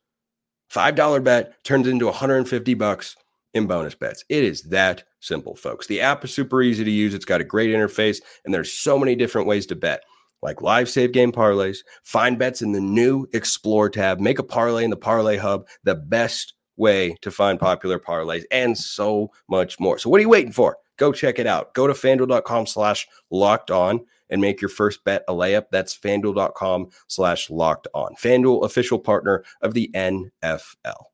$5 0.71 1.23
bet 1.23 1.63
turns 1.63 1.87
into 1.87 2.05
150 2.05 2.73
bucks 2.75 3.15
in 3.53 3.65
bonus 3.65 3.95
bets. 3.95 4.23
It 4.29 4.43
is 4.43 4.63
that 4.63 5.03
simple, 5.19 5.55
folks. 5.55 5.87
The 5.87 6.01
app 6.01 6.23
is 6.23 6.33
super 6.33 6.61
easy 6.61 6.83
to 6.83 6.91
use. 6.91 7.13
It's 7.13 7.25
got 7.25 7.41
a 7.41 7.45
great 7.45 7.71
interface, 7.71 8.21
and 8.45 8.53
there's 8.53 8.71
so 8.71 8.99
many 8.99 9.15
different 9.15 9.47
ways 9.47 9.65
to 9.67 9.75
bet, 9.75 10.03
like 10.41 10.61
live 10.61 10.89
save 10.89 11.11
game 11.11 11.31
parlays, 11.31 11.79
find 12.03 12.39
bets 12.39 12.61
in 12.61 12.71
the 12.71 12.81
new 12.81 13.27
Explore 13.33 13.89
tab, 13.89 14.19
make 14.19 14.39
a 14.39 14.43
parlay 14.43 14.83
in 14.83 14.89
the 14.89 14.97
Parlay 14.97 15.37
Hub, 15.37 15.67
the 15.83 15.95
best 15.95 16.53
way 16.77 17.15
to 17.21 17.31
find 17.31 17.59
popular 17.59 17.99
parlays, 17.99 18.43
and 18.51 18.77
so 18.77 19.29
much 19.49 19.79
more. 19.79 19.99
So 19.99 20.09
what 20.09 20.19
are 20.19 20.23
you 20.23 20.29
waiting 20.29 20.51
for? 20.51 20.77
Go 20.97 21.11
check 21.11 21.39
it 21.39 21.47
out. 21.47 21.73
Go 21.73 21.87
to 21.87 21.93
fanduel.com 21.93 22.67
slash 22.67 23.07
locked 23.29 23.71
on 23.71 24.01
and 24.29 24.41
make 24.41 24.61
your 24.61 24.69
first 24.69 25.03
bet 25.03 25.23
a 25.27 25.33
layup. 25.33 25.65
That's 25.71 25.97
fanduel.com 25.97 26.89
slash 27.07 27.49
locked 27.49 27.87
on. 27.93 28.15
Fanduel, 28.15 28.65
official 28.65 28.99
partner 28.99 29.43
of 29.61 29.73
the 29.73 29.89
NFL. 29.93 31.05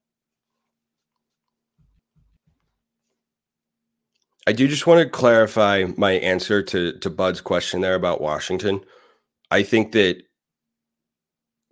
I 4.47 4.51
do 4.51 4.67
just 4.67 4.85
want 4.85 4.99
to 4.99 5.09
clarify 5.09 5.85
my 5.97 6.13
answer 6.13 6.61
to 6.61 6.99
to 6.99 7.09
Bud's 7.09 7.41
question 7.41 7.81
there 7.81 7.95
about 7.95 8.21
Washington. 8.21 8.81
I 9.51 9.63
think 9.63 9.91
that 9.93 10.23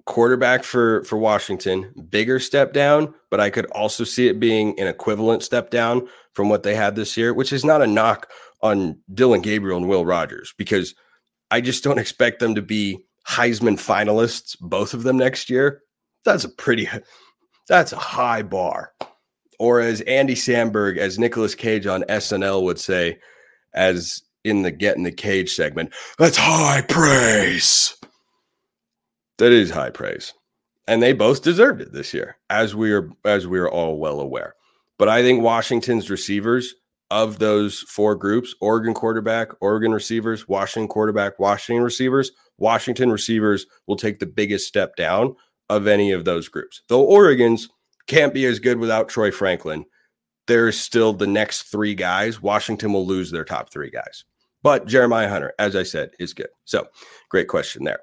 quarterback 0.06 0.64
for 0.64 1.04
for 1.04 1.18
Washington, 1.18 1.94
bigger 2.10 2.40
step 2.40 2.74
down, 2.74 3.14
but 3.30 3.40
I 3.40 3.50
could 3.50 3.66
also 3.68 4.04
see 4.04 4.28
it 4.28 4.40
being 4.40 4.80
an 4.80 4.88
equivalent 4.88 5.44
step 5.44 5.70
down 5.70 6.08
from 6.34 6.50
what 6.50 6.64
they 6.64 6.76
had 6.76 6.96
this 6.96 7.16
year, 7.16 7.34
which 7.34 7.54
is 7.54 7.64
not 7.64 7.82
a 7.82 7.88
knock 7.88 8.30
on 8.62 9.00
Dillon 9.14 9.42
Gabriel 9.42 9.78
and 9.78 9.88
Will 9.88 10.06
Rogers 10.06 10.54
because 10.58 10.96
I 11.52 11.62
just 11.62 11.84
don't 11.84 12.00
expect 12.00 12.40
them 12.40 12.56
to 12.56 12.62
be 12.62 13.06
Heisman 13.28 13.76
finalists, 13.76 14.58
both 14.60 14.94
of 14.94 15.04
them 15.04 15.18
next 15.18 15.50
year. 15.50 15.82
That's 16.26 16.44
a 16.44 16.50
pretty 16.50 16.88
that's 17.68 17.94
a 17.94 17.98
high 17.98 18.42
bar. 18.42 18.92
Or 19.60 19.80
as 19.80 20.02
Andy 20.02 20.36
Samberg, 20.36 20.98
as 20.98 21.20
Nicolas 21.20 21.56
Cage 21.56 21.88
on 21.88 22.04
SNL 22.04 22.64
would 22.64 22.80
say, 22.80 23.20
as 23.74 24.22
in 24.44 24.62
the 24.62 24.72
Get 24.72 24.98
in 24.98 25.04
the 25.04 25.12
Cage 25.12 25.54
segment, 25.54 25.94
that's 26.18 26.38
high 26.38 26.82
praise. 26.82 27.96
That 29.38 29.52
is 29.52 29.72
high 29.72 29.90
praise. 29.90 30.34
And 30.88 31.02
they 31.02 31.14
both 31.14 31.44
deserved 31.44 31.82
it 31.82 31.94
this 31.94 32.14
year, 32.14 32.38
as 32.50 32.76
we 32.76 32.92
are 32.92 33.10
as 33.24 33.48
we 33.48 33.60
are 33.60 33.70
all 33.70 33.98
well 33.98 34.20
aware. 34.20 34.56
But 35.00 35.10
I 35.10 35.22
think 35.22 35.42
Washington's 35.42 36.10
receivers 36.10 36.76
of 37.10 37.40
those 37.40 37.80
four 37.82 38.16
groups, 38.16 38.56
Oregon 38.60 38.94
quarterback, 38.94 39.50
Oregon 39.62 39.94
receivers, 39.94 40.48
Washington 40.48 40.88
quarterback, 40.88 41.40
Washington 41.40 41.84
receivers, 41.84 42.32
Washington 42.58 43.12
receivers 43.12 43.66
will 43.88 43.96
take 43.96 44.20
the 44.20 44.26
biggest 44.26 44.68
step 44.68 44.96
down 44.96 45.36
of 45.70 45.88
any 45.88 46.12
of 46.12 46.26
those 46.26 46.48
groups. 46.48 46.82
Though 46.90 47.04
Oregon's 47.04 47.70
can't 48.08 48.34
be 48.34 48.46
as 48.46 48.60
good 48.60 48.80
without 48.80 49.10
Troy 49.10 49.32
Franklin, 49.32 49.86
there's 50.48 50.78
still 50.78 51.14
the 51.14 51.28
next 51.28 51.64
three 51.64 51.96
guys. 51.96 52.42
Washington 52.42 52.94
will 52.94 53.06
lose 53.06 53.32
their 53.32 53.46
top 53.46 53.72
three 53.72 53.90
guys. 53.90 54.26
But 54.64 54.88
Jeremiah 54.88 55.30
Hunter, 55.30 55.54
as 55.60 55.76
I 55.76 55.84
said, 55.84 56.12
is 56.20 56.34
good. 56.34 56.48
So 56.66 56.88
great 57.30 57.48
question 57.48 57.84
there. 57.84 58.00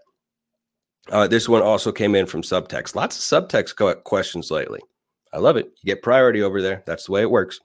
Uh, 1.10 1.26
this 1.26 1.48
one 1.48 1.62
also 1.62 1.90
came 1.90 2.14
in 2.14 2.26
from 2.26 2.42
subtext. 2.42 2.94
Lots 2.94 3.16
of 3.16 3.48
subtext 3.48 4.04
questions 4.04 4.50
lately. 4.50 4.80
I 5.32 5.38
love 5.38 5.56
it. 5.56 5.66
You 5.82 5.94
get 5.94 6.02
priority 6.02 6.42
over 6.42 6.60
there. 6.60 6.82
That's 6.86 7.06
the 7.06 7.12
way 7.12 7.22
it 7.22 7.30
works. 7.30 7.60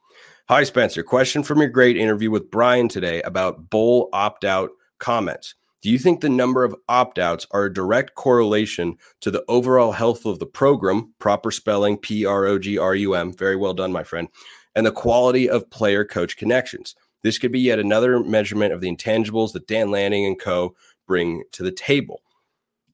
Hi, 0.47 0.63
Spencer. 0.63 1.03
Question 1.03 1.43
from 1.43 1.59
your 1.59 1.69
great 1.69 1.97
interview 1.97 2.31
with 2.31 2.51
Brian 2.51 2.87
today 2.87 3.21
about 3.23 3.69
bowl 3.69 4.09
opt 4.13 4.45
out 4.45 4.69
comments. 4.99 5.55
Do 5.81 5.89
you 5.89 5.99
think 5.99 6.21
the 6.21 6.29
number 6.29 6.63
of 6.63 6.75
opt 6.87 7.19
outs 7.19 7.45
are 7.51 7.65
a 7.65 7.73
direct 7.73 8.15
correlation 8.15 8.97
to 9.21 9.29
the 9.29 9.43
overall 9.47 9.91
health 9.91 10.25
of 10.25 10.39
the 10.39 10.45
program? 10.45 11.13
Proper 11.19 11.51
spelling 11.51 11.97
P 11.97 12.25
R 12.25 12.45
O 12.45 12.57
G 12.57 12.77
R 12.77 12.95
U 12.95 13.13
M. 13.13 13.33
Very 13.33 13.55
well 13.55 13.73
done, 13.73 13.91
my 13.91 14.03
friend. 14.03 14.29
And 14.75 14.85
the 14.85 14.91
quality 14.91 15.49
of 15.49 15.69
player 15.69 16.05
coach 16.05 16.37
connections. 16.37 16.95
This 17.25 17.39
could 17.39 17.51
be 17.51 17.59
yet 17.59 17.79
another 17.79 18.19
measurement 18.19 18.71
of 18.71 18.81
the 18.81 18.95
intangibles 18.95 19.53
that 19.53 19.65
Dan 19.67 19.89
Lanning 19.89 20.27
and 20.27 20.39
co 20.39 20.75
bring 21.07 21.41
to 21.53 21.63
the 21.63 21.71
table. 21.71 22.21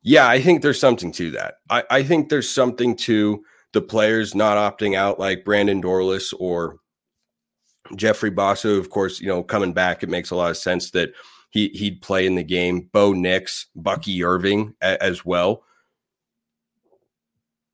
Yeah, 0.03 0.25
I 0.25 0.41
think 0.41 0.61
there's 0.61 0.79
something 0.79 1.11
to 1.11 1.31
that. 1.31 1.55
I, 1.69 1.83
I 1.91 2.03
think 2.03 2.29
there's 2.29 2.49
something 2.49 2.95
to 2.95 3.43
the 3.73 3.81
players 3.81 4.33
not 4.33 4.55
opting 4.55 4.95
out, 4.95 5.19
like 5.19 5.43
Brandon 5.43 5.81
Dorlus 5.81 6.33
or 6.39 6.77
Jeffrey 7.97 8.31
Bassa. 8.31 8.79
Of 8.79 8.89
course, 8.89 9.19
you 9.19 9.27
know, 9.27 9.43
coming 9.43 9.73
back, 9.73 10.01
it 10.01 10.07
makes 10.07 10.31
a 10.31 10.37
lot 10.37 10.49
of 10.49 10.55
sense 10.55 10.91
that 10.91 11.11
he 11.49 11.67
he'd 11.73 12.01
play 12.01 12.25
in 12.25 12.35
the 12.35 12.43
game. 12.43 12.87
Bo 12.93 13.11
Nix, 13.11 13.65
Bucky 13.75 14.23
Irving 14.23 14.75
a, 14.81 15.03
as 15.03 15.25
well. 15.25 15.65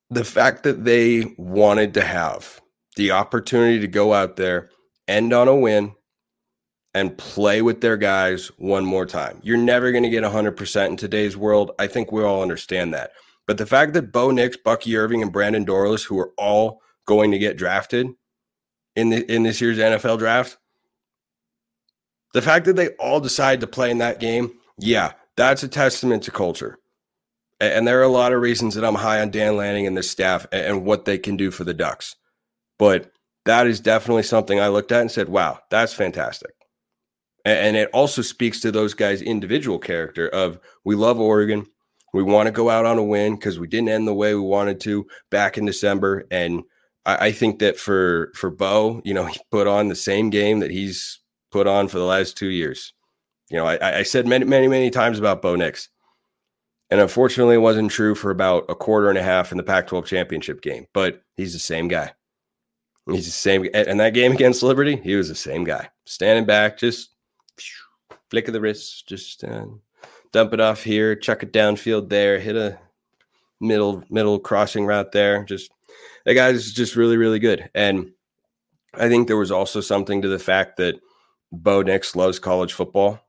The 0.09 0.25
fact 0.25 0.63
that 0.63 0.85
they 0.85 1.35
wanted 1.37 1.93
to 1.93 2.01
have 2.01 2.61
the 2.95 3.11
opportunity 3.11 3.79
to 3.81 3.87
go 3.87 4.11
out 4.11 4.37
there, 4.37 4.71
end 5.07 5.33
on 5.33 5.47
a 5.47 5.55
win, 5.55 5.93
and 6.97 7.15
play 7.15 7.61
with 7.61 7.81
their 7.81 7.95
guys 7.95 8.47
one 8.57 8.83
more 8.83 9.05
time. 9.05 9.39
You're 9.43 9.55
never 9.55 9.91
going 9.91 10.03
to 10.03 10.09
get 10.09 10.23
100% 10.23 10.87
in 10.87 10.97
today's 10.97 11.37
world. 11.37 11.71
I 11.77 11.85
think 11.85 12.11
we 12.11 12.23
all 12.23 12.41
understand 12.41 12.91
that. 12.95 13.11
But 13.45 13.59
the 13.59 13.67
fact 13.67 13.93
that 13.93 14.11
Bo 14.11 14.31
Nix, 14.31 14.57
Bucky 14.57 14.97
Irving, 14.97 15.21
and 15.21 15.31
Brandon 15.31 15.63
Dorlus, 15.63 16.03
who 16.03 16.17
are 16.17 16.33
all 16.37 16.81
going 17.05 17.29
to 17.31 17.37
get 17.37 17.55
drafted 17.55 18.07
in 18.95 19.09
the 19.11 19.31
in 19.31 19.43
this 19.43 19.61
year's 19.61 19.77
NFL 19.77 20.17
draft, 20.17 20.57
the 22.33 22.41
fact 22.41 22.65
that 22.65 22.75
they 22.75 22.89
all 22.95 23.19
decide 23.19 23.61
to 23.61 23.67
play 23.67 23.91
in 23.91 23.99
that 23.99 24.19
game, 24.19 24.51
yeah, 24.79 25.13
that's 25.35 25.61
a 25.61 25.67
testament 25.67 26.23
to 26.23 26.31
culture. 26.31 26.79
And 27.59 27.87
there 27.87 27.99
are 27.99 28.03
a 28.03 28.09
lot 28.09 28.33
of 28.33 28.41
reasons 28.41 28.73
that 28.73 28.83
I'm 28.83 28.95
high 28.95 29.21
on 29.21 29.29
Dan 29.29 29.55
Lanning 29.55 29.85
and 29.85 29.95
the 29.95 30.03
staff 30.03 30.47
and 30.51 30.83
what 30.83 31.05
they 31.05 31.19
can 31.19 31.37
do 31.37 31.51
for 31.51 31.63
the 31.63 31.75
Ducks. 31.75 32.15
But 32.79 33.11
that 33.45 33.67
is 33.67 33.79
definitely 33.79 34.23
something 34.23 34.59
I 34.59 34.67
looked 34.67 34.91
at 34.91 35.01
and 35.01 35.11
said, 35.11 35.29
wow, 35.29 35.59
that's 35.69 35.93
fantastic. 35.93 36.51
And 37.47 37.77
it 37.77 37.89
also 37.93 38.21
speaks 38.21 38.59
to 38.59 38.71
those 38.71 38.93
guys' 38.93 39.21
individual 39.21 39.79
character 39.79 40.27
of 40.27 40.59
we 40.83 40.95
love 40.95 41.17
Oregon. 41.17 41.65
We 42.13 42.21
want 42.21 42.47
to 42.47 42.51
go 42.51 42.69
out 42.69 42.85
on 42.85 42.97
a 42.97 43.03
win 43.03 43.35
because 43.35 43.57
we 43.57 43.67
didn't 43.67 43.89
end 43.89 44.05
the 44.05 44.13
way 44.13 44.35
we 44.35 44.41
wanted 44.41 44.81
to 44.81 45.07
back 45.31 45.57
in 45.57 45.65
December. 45.65 46.25
And 46.29 46.63
I, 47.05 47.27
I 47.27 47.31
think 47.31 47.59
that 47.59 47.77
for 47.77 48.33
for 48.35 48.49
Bo, 48.49 49.01
you 49.05 49.13
know, 49.13 49.25
he 49.27 49.39
put 49.49 49.65
on 49.65 49.87
the 49.87 49.95
same 49.95 50.29
game 50.29 50.59
that 50.59 50.71
he's 50.71 51.19
put 51.51 51.67
on 51.67 51.87
for 51.87 51.99
the 51.99 52.05
last 52.05 52.37
two 52.37 52.49
years. 52.49 52.93
You 53.49 53.57
know, 53.57 53.65
I, 53.65 53.99
I 53.99 54.03
said 54.03 54.27
many, 54.27 54.43
many, 54.43 54.67
many 54.67 54.89
times 54.89 55.17
about 55.17 55.41
Bo 55.41 55.55
Nix. 55.55 55.87
And 56.89 56.99
unfortunately, 56.99 57.55
it 57.55 57.59
wasn't 57.59 57.91
true 57.91 58.13
for 58.13 58.29
about 58.29 58.65
a 58.67 58.75
quarter 58.75 59.09
and 59.09 59.17
a 59.17 59.23
half 59.23 59.51
in 59.51 59.57
the 59.57 59.63
Pac 59.63 59.87
12 59.87 60.05
championship 60.05 60.61
game, 60.61 60.85
but 60.93 61.21
he's 61.37 61.53
the 61.53 61.59
same 61.59 61.87
guy. 61.87 62.11
He's 63.09 63.25
the 63.25 63.31
same. 63.31 63.67
And 63.73 63.99
that 64.01 64.13
game 64.13 64.33
against 64.33 64.63
Liberty, 64.63 64.97
he 64.97 65.15
was 65.15 65.29
the 65.29 65.35
same 65.35 65.63
guy. 65.63 65.89
Standing 66.05 66.45
back, 66.45 66.77
just 66.77 67.09
flick 68.29 68.47
of 68.47 68.53
the 68.53 68.61
wrist, 68.61 69.07
just 69.07 69.43
uh, 69.43 69.65
dump 70.31 70.53
it 70.53 70.59
off 70.59 70.83
here, 70.83 71.15
chuck 71.15 71.43
it 71.43 71.53
downfield 71.53 72.09
there, 72.09 72.39
hit 72.39 72.55
a 72.55 72.79
middle 73.59 74.03
middle 74.09 74.39
crossing 74.39 74.85
route 74.85 75.11
there. 75.11 75.43
Just 75.43 75.71
that 76.25 76.33
guy's 76.35 76.71
just 76.73 76.95
really 76.95 77.17
really 77.17 77.39
good, 77.39 77.69
and 77.73 78.11
I 78.93 79.09
think 79.09 79.27
there 79.27 79.37
was 79.37 79.51
also 79.51 79.81
something 79.81 80.21
to 80.21 80.27
the 80.27 80.39
fact 80.39 80.77
that 80.77 80.99
Bo 81.51 81.81
Nix 81.81 82.15
loves 82.15 82.39
college 82.39 82.73
football, 82.73 83.19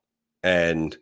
and 0.43 0.97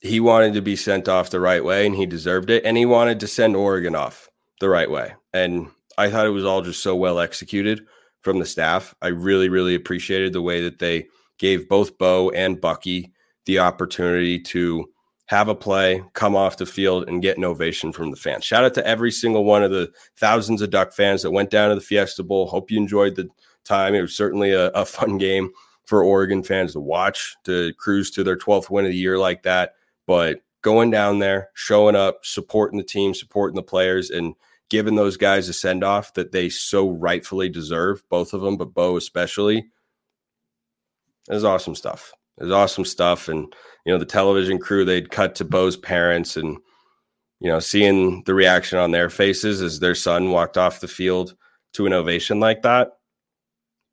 he 0.00 0.18
wanted 0.20 0.54
to 0.54 0.62
be 0.62 0.76
sent 0.76 1.08
off 1.08 1.30
the 1.30 1.40
right 1.40 1.64
way, 1.64 1.86
and 1.86 1.94
he 1.94 2.06
deserved 2.06 2.50
it, 2.50 2.64
and 2.64 2.76
he 2.76 2.86
wanted 2.86 3.20
to 3.20 3.26
send 3.28 3.54
Oregon 3.54 3.94
off 3.94 4.28
the 4.60 4.68
right 4.68 4.90
way, 4.90 5.14
and 5.32 5.68
I 5.98 6.10
thought 6.10 6.26
it 6.26 6.30
was 6.30 6.44
all 6.44 6.62
just 6.62 6.82
so 6.82 6.96
well 6.96 7.20
executed 7.20 7.86
from 8.22 8.38
the 8.38 8.46
staff. 8.46 8.94
I 9.02 9.08
really 9.08 9.48
really 9.48 9.74
appreciated 9.74 10.32
the 10.32 10.42
way 10.42 10.62
that 10.62 10.78
they 10.78 11.06
gave 11.42 11.68
both 11.68 11.98
Bo 11.98 12.30
and 12.30 12.60
Bucky 12.60 13.12
the 13.46 13.58
opportunity 13.58 14.38
to 14.38 14.88
have 15.26 15.48
a 15.48 15.56
play, 15.56 16.00
come 16.12 16.36
off 16.36 16.56
the 16.56 16.66
field, 16.66 17.08
and 17.08 17.20
get 17.20 17.36
an 17.36 17.44
ovation 17.44 17.92
from 17.92 18.12
the 18.12 18.16
fans. 18.16 18.44
Shout 18.44 18.64
out 18.64 18.74
to 18.74 18.86
every 18.86 19.10
single 19.10 19.44
one 19.44 19.64
of 19.64 19.72
the 19.72 19.90
thousands 20.16 20.62
of 20.62 20.70
Duck 20.70 20.92
fans 20.92 21.22
that 21.22 21.32
went 21.32 21.50
down 21.50 21.70
to 21.70 21.74
the 21.74 21.80
Fiesta 21.80 22.22
Bowl. 22.22 22.46
Hope 22.46 22.70
you 22.70 22.78
enjoyed 22.78 23.16
the 23.16 23.28
time. 23.64 23.92
It 23.92 24.02
was 24.02 24.16
certainly 24.16 24.52
a, 24.52 24.68
a 24.68 24.86
fun 24.86 25.18
game 25.18 25.50
for 25.84 26.04
Oregon 26.04 26.44
fans 26.44 26.74
to 26.74 26.80
watch, 26.80 27.34
to 27.42 27.74
cruise 27.74 28.12
to 28.12 28.22
their 28.22 28.38
12th 28.38 28.70
win 28.70 28.84
of 28.84 28.92
the 28.92 28.96
year 28.96 29.18
like 29.18 29.42
that. 29.42 29.74
But 30.06 30.42
going 30.62 30.92
down 30.92 31.18
there, 31.18 31.50
showing 31.54 31.96
up, 31.96 32.20
supporting 32.22 32.78
the 32.78 32.84
team, 32.84 33.14
supporting 33.14 33.56
the 33.56 33.64
players, 33.64 34.10
and 34.10 34.36
giving 34.70 34.94
those 34.94 35.16
guys 35.16 35.48
a 35.48 35.52
send 35.52 35.82
off 35.82 36.14
that 36.14 36.30
they 36.30 36.50
so 36.50 36.88
rightfully 36.88 37.48
deserve, 37.48 38.08
both 38.08 38.32
of 38.32 38.42
them, 38.42 38.56
but 38.56 38.74
Bo 38.74 38.96
especially 38.96 39.71
it 41.32 41.34
was 41.34 41.44
awesome 41.44 41.74
stuff. 41.74 42.12
It 42.38 42.44
was 42.44 42.52
awesome 42.52 42.84
stuff. 42.84 43.28
And, 43.28 43.52
you 43.86 43.92
know, 43.92 43.98
the 43.98 44.04
television 44.04 44.58
crew, 44.58 44.84
they'd 44.84 45.10
cut 45.10 45.34
to 45.36 45.46
Bo's 45.46 45.78
parents 45.78 46.36
and, 46.36 46.58
you 47.40 47.48
know, 47.48 47.58
seeing 47.58 48.22
the 48.24 48.34
reaction 48.34 48.78
on 48.78 48.90
their 48.90 49.08
faces 49.08 49.62
as 49.62 49.80
their 49.80 49.94
son 49.94 50.30
walked 50.30 50.58
off 50.58 50.80
the 50.80 50.88
field 50.88 51.34
to 51.72 51.86
an 51.86 51.94
ovation 51.94 52.38
like 52.38 52.60
that 52.62 52.92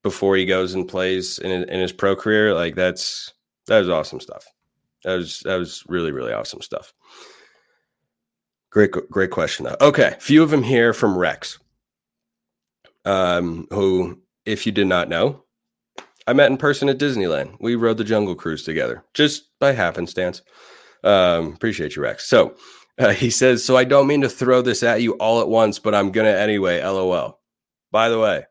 before 0.04 0.36
he 0.36 0.46
goes 0.46 0.74
and 0.74 0.88
plays 0.88 1.40
in, 1.40 1.52
in 1.52 1.80
his 1.80 1.94
pro 1.94 2.14
career, 2.14 2.54
like 2.54 2.76
that's 2.76 3.34
that 3.68 3.80
was 3.80 3.90
awesome 3.90 4.20
stuff. 4.20 4.46
That 5.06 5.16
was 5.16 5.40
that 5.46 5.56
was 5.56 5.84
really 5.88 6.12
really 6.12 6.34
awesome 6.34 6.62
stuff. 6.62 6.94
Great 8.70 8.92
great 8.92 9.32
question 9.32 9.66
though. 9.66 9.78
Okay, 9.80 10.16
few 10.20 10.44
of 10.44 10.50
them 10.50 10.64
here 10.64 10.94
from 10.94 11.18
Rex, 11.18 11.58
um, 13.06 13.66
who, 13.72 14.22
if 14.46 14.66
you 14.66 14.74
did 14.74 14.88
not 14.88 15.08
know, 15.08 15.44
I 16.30 16.34
met 16.34 16.52
in 16.52 16.58
person 16.58 16.90
at 16.90 17.00
Disneyland. 17.00 17.58
We 17.60 17.74
rode 17.74 17.98
the 17.98 18.04
Jungle 18.04 18.36
Cruise 18.36 18.64
together, 18.64 19.04
just 19.16 19.50
by 19.60 19.72
happenstance. 19.72 20.44
Um, 21.04 21.54
appreciate 21.54 21.96
you, 21.96 22.04
Rex. 22.04 22.28
So 22.28 22.56
uh, 23.00 23.14
he 23.14 23.32
says, 23.32 23.66
so 23.66 23.76
I 23.76 23.84
don't 23.84 24.06
mean 24.06 24.22
to 24.22 24.30
throw 24.30 24.62
this 24.62 24.84
at 24.84 25.02
you 25.02 25.14
all 25.14 25.42
at 25.42 25.48
once, 25.48 25.80
but 25.80 25.96
I'm 25.96 26.12
gonna 26.12 26.30
anyway. 26.30 26.84
LOL. 26.84 27.40
By 27.92 28.10
the 28.10 28.20
way, 28.20 28.46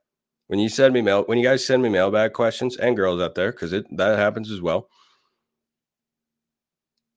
when 0.49 0.59
you 0.59 0.69
send 0.69 0.93
me 0.93 1.03
mail, 1.03 1.23
when 1.27 1.39
you 1.39 1.45
guys 1.45 1.65
send 1.65 1.81
me 1.81 1.89
mailbag 1.89 2.33
questions 2.33 2.77
and 2.77 2.97
girls 2.97 3.23
out 3.23 3.37
there, 3.37 3.53
because 3.53 3.73
it 3.73 3.87
that 3.97 4.19
happens 4.19 4.51
as 4.51 4.61
well. 4.61 4.89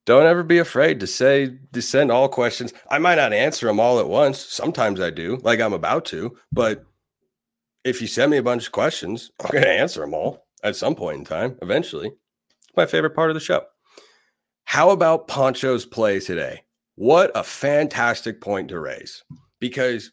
Don't 0.05 0.27
ever 0.27 0.43
be 0.43 0.59
afraid 0.59 0.99
to 0.99 1.07
say 1.07 1.57
to 1.73 1.81
send 1.81 2.11
all 2.11 2.29
questions. 2.29 2.71
I 2.87 2.99
might 2.99 3.15
not 3.15 3.33
answer 3.33 3.65
them 3.65 3.79
all 3.79 3.99
at 3.99 4.07
once. 4.07 4.37
Sometimes 4.37 5.01
I 5.01 5.09
do, 5.09 5.37
like 5.37 5.59
I'm 5.59 5.73
about 5.73 6.05
to, 6.05 6.37
but 6.51 6.85
if 7.83 7.99
you 7.99 8.05
send 8.05 8.29
me 8.29 8.37
a 8.37 8.43
bunch 8.43 8.67
of 8.67 8.71
questions, 8.71 9.31
I'm 9.43 9.49
going 9.49 9.63
to 9.63 9.71
answer 9.71 10.01
them 10.01 10.13
all 10.13 10.45
at 10.63 10.75
some 10.75 10.95
point 10.95 11.19
in 11.19 11.25
time, 11.25 11.57
eventually. 11.61 12.07
It's 12.07 12.77
my 12.77 12.85
favorite 12.85 13.15
part 13.15 13.29
of 13.29 13.33
the 13.33 13.39
show. 13.39 13.63
How 14.65 14.91
about 14.91 15.27
Poncho's 15.27 15.85
play 15.85 16.19
today? 16.19 16.63
What 16.95 17.31
a 17.35 17.43
fantastic 17.43 18.41
point 18.41 18.69
to 18.69 18.79
raise 18.79 19.23
because 19.59 20.11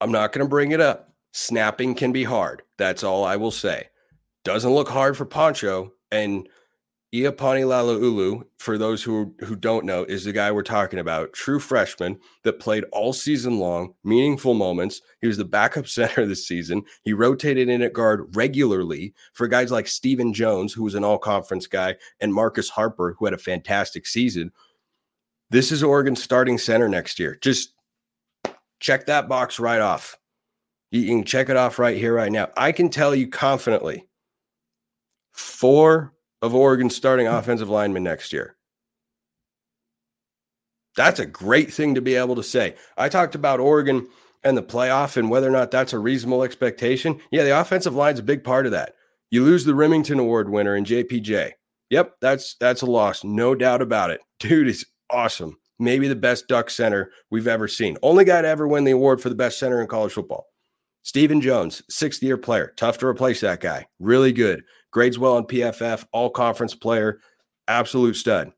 I'm 0.00 0.12
not 0.12 0.32
going 0.32 0.44
to 0.44 0.48
bring 0.48 0.72
it 0.72 0.80
up. 0.80 1.08
Snapping 1.32 1.94
can 1.94 2.12
be 2.12 2.24
hard. 2.24 2.62
That's 2.78 3.04
all 3.04 3.24
I 3.24 3.36
will 3.36 3.50
say. 3.50 3.88
Doesn't 4.44 4.74
look 4.74 4.88
hard 4.88 5.16
for 5.16 5.24
Poncho. 5.24 5.92
And 6.10 6.48
Iapani 7.14 7.62
Laloulu, 7.62 8.44
for 8.58 8.76
those 8.76 9.00
who 9.00 9.32
who 9.44 9.54
don't 9.54 9.84
know, 9.84 10.02
is 10.02 10.24
the 10.24 10.32
guy 10.32 10.50
we're 10.50 10.64
talking 10.64 10.98
about. 10.98 11.32
True 11.32 11.60
freshman 11.60 12.18
that 12.42 12.58
played 12.58 12.82
all 12.90 13.12
season 13.12 13.60
long, 13.60 13.94
meaningful 14.02 14.52
moments. 14.52 15.00
He 15.20 15.28
was 15.28 15.36
the 15.36 15.44
backup 15.44 15.86
center 15.88 16.26
this 16.26 16.48
season. 16.48 16.82
He 17.02 17.12
rotated 17.12 17.68
in 17.68 17.82
at 17.82 17.92
guard 17.92 18.34
regularly 18.34 19.14
for 19.32 19.46
guys 19.46 19.70
like 19.70 19.86
Stephen 19.86 20.34
Jones, 20.34 20.72
who 20.72 20.82
was 20.82 20.96
an 20.96 21.04
all 21.04 21.18
conference 21.18 21.68
guy, 21.68 21.94
and 22.18 22.34
Marcus 22.34 22.68
Harper, 22.68 23.14
who 23.16 23.26
had 23.26 23.34
a 23.34 23.38
fantastic 23.38 24.08
season. 24.08 24.50
This 25.50 25.70
is 25.70 25.84
Oregon's 25.84 26.22
starting 26.22 26.58
center 26.58 26.88
next 26.88 27.20
year. 27.20 27.38
Just 27.40 27.74
check 28.80 29.06
that 29.06 29.28
box 29.28 29.60
right 29.60 29.80
off. 29.80 30.18
You 30.90 31.06
can 31.06 31.22
check 31.22 31.48
it 31.48 31.56
off 31.56 31.78
right 31.78 31.96
here, 31.96 32.14
right 32.14 32.32
now. 32.32 32.48
I 32.56 32.72
can 32.72 32.88
tell 32.88 33.14
you 33.14 33.28
confidently 33.28 34.08
four 35.30 36.13
of 36.44 36.54
Oregon's 36.54 36.94
starting 36.94 37.26
offensive 37.26 37.70
linemen 37.70 38.02
next 38.02 38.30
year. 38.32 38.54
That's 40.94 41.18
a 41.18 41.26
great 41.26 41.72
thing 41.72 41.94
to 41.94 42.02
be 42.02 42.14
able 42.14 42.36
to 42.36 42.42
say. 42.42 42.76
I 42.98 43.08
talked 43.08 43.34
about 43.34 43.60
Oregon 43.60 44.06
and 44.44 44.54
the 44.56 44.62
playoff 44.62 45.16
and 45.16 45.30
whether 45.30 45.48
or 45.48 45.52
not 45.52 45.70
that's 45.70 45.94
a 45.94 45.98
reasonable 45.98 46.42
expectation. 46.42 47.18
Yeah, 47.30 47.44
the 47.44 47.58
offensive 47.58 47.94
line's 47.94 48.18
a 48.18 48.22
big 48.22 48.44
part 48.44 48.66
of 48.66 48.72
that. 48.72 48.94
You 49.30 49.42
lose 49.42 49.64
the 49.64 49.72
Rimington 49.72 50.20
Award 50.20 50.50
winner 50.50 50.76
in 50.76 50.84
JPJ. 50.84 51.52
Yep, 51.88 52.16
that's 52.20 52.56
that's 52.60 52.82
a 52.82 52.86
loss, 52.86 53.24
no 53.24 53.54
doubt 53.54 53.80
about 53.80 54.10
it. 54.10 54.20
Dude 54.38 54.68
is 54.68 54.84
awesome. 55.08 55.56
Maybe 55.78 56.08
the 56.08 56.14
best 56.14 56.46
duck 56.46 56.68
center 56.68 57.10
we've 57.30 57.48
ever 57.48 57.68
seen. 57.68 57.96
Only 58.02 58.24
guy 58.24 58.42
to 58.42 58.48
ever 58.48 58.68
win 58.68 58.84
the 58.84 58.92
award 58.92 59.22
for 59.22 59.30
the 59.30 59.34
best 59.34 59.58
center 59.58 59.80
in 59.80 59.86
college 59.86 60.12
football. 60.12 60.46
Stephen 61.02 61.40
Jones, 61.40 61.82
sixth 61.88 62.22
year 62.22 62.36
player. 62.36 62.72
Tough 62.76 62.98
to 62.98 63.06
replace 63.06 63.40
that 63.40 63.60
guy. 63.60 63.86
Really 63.98 64.32
good 64.32 64.62
grades 64.94 65.18
well 65.18 65.36
in 65.36 65.44
PFF, 65.44 66.06
all 66.12 66.30
conference 66.30 66.74
player, 66.74 67.20
absolute 67.66 68.14
stud. 68.14 68.52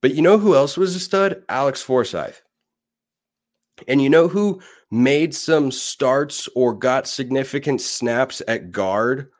But 0.00 0.14
you 0.14 0.22
know 0.22 0.38
who 0.38 0.54
else 0.54 0.76
was 0.76 0.94
a 0.94 1.00
stud? 1.00 1.42
Alex 1.48 1.82
Forsyth. 1.82 2.42
And 3.88 4.00
you 4.00 4.08
know 4.08 4.28
who 4.28 4.62
made 4.90 5.34
some 5.34 5.72
starts 5.72 6.48
or 6.54 6.72
got 6.72 7.08
significant 7.08 7.80
snaps 7.80 8.40
at 8.46 8.70
guard 8.70 9.30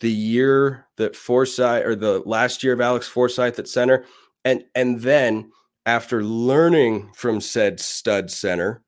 the 0.00 0.12
year 0.12 0.86
that 0.98 1.16
Forsyth 1.16 1.84
or 1.84 1.96
the 1.96 2.20
last 2.26 2.62
year 2.62 2.74
of 2.74 2.80
Alex 2.80 3.08
Forsyth 3.08 3.58
at 3.58 3.66
center? 3.66 4.04
And 4.44 4.64
and 4.74 5.00
then 5.00 5.50
after 5.86 6.22
learning 6.22 7.10
from 7.14 7.40
said 7.40 7.80
stud 7.80 8.30
center, 8.30 8.82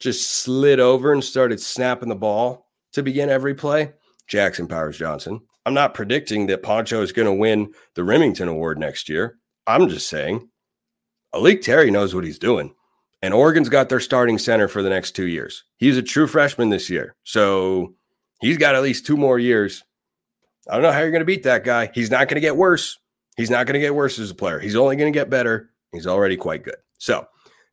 just 0.00 0.30
slid 0.30 0.80
over 0.80 1.12
and 1.12 1.22
started 1.22 1.60
snapping 1.60 2.08
the 2.08 2.16
ball 2.16 2.70
to 2.94 3.02
begin 3.02 3.28
every 3.28 3.54
play. 3.54 3.92
Jackson 4.32 4.66
Powers 4.66 4.96
Johnson. 4.96 5.40
I'm 5.66 5.74
not 5.74 5.92
predicting 5.92 6.46
that 6.46 6.62
Poncho 6.62 7.02
is 7.02 7.12
going 7.12 7.26
to 7.26 7.32
win 7.32 7.72
the 7.94 8.02
Rimington 8.02 8.48
Award 8.48 8.78
next 8.78 9.10
year. 9.10 9.36
I'm 9.66 9.90
just 9.90 10.08
saying 10.08 10.48
A'lique 11.34 11.60
Terry 11.60 11.90
knows 11.90 12.14
what 12.14 12.24
he's 12.24 12.38
doing. 12.38 12.74
And 13.20 13.34
Oregon's 13.34 13.68
got 13.68 13.90
their 13.90 14.00
starting 14.00 14.38
center 14.38 14.68
for 14.68 14.82
the 14.82 14.88
next 14.88 15.12
two 15.12 15.26
years. 15.26 15.64
He's 15.76 15.98
a 15.98 16.02
true 16.02 16.26
freshman 16.26 16.70
this 16.70 16.88
year. 16.88 17.14
So 17.24 17.94
he's 18.40 18.56
got 18.56 18.74
at 18.74 18.82
least 18.82 19.06
two 19.06 19.18
more 19.18 19.38
years. 19.38 19.84
I 20.66 20.72
don't 20.72 20.82
know 20.82 20.92
how 20.92 21.00
you're 21.00 21.10
going 21.10 21.20
to 21.20 21.26
beat 21.26 21.42
that 21.42 21.62
guy. 21.62 21.90
He's 21.94 22.10
not 22.10 22.26
going 22.26 22.36
to 22.36 22.40
get 22.40 22.56
worse. 22.56 22.98
He's 23.36 23.50
not 23.50 23.66
going 23.66 23.74
to 23.74 23.80
get 23.80 23.94
worse 23.94 24.18
as 24.18 24.30
a 24.30 24.34
player. 24.34 24.58
He's 24.58 24.76
only 24.76 24.96
going 24.96 25.12
to 25.12 25.16
get 25.16 25.28
better. 25.28 25.70
He's 25.92 26.06
already 26.06 26.38
quite 26.38 26.64
good. 26.64 26.76
So, 26.98 27.26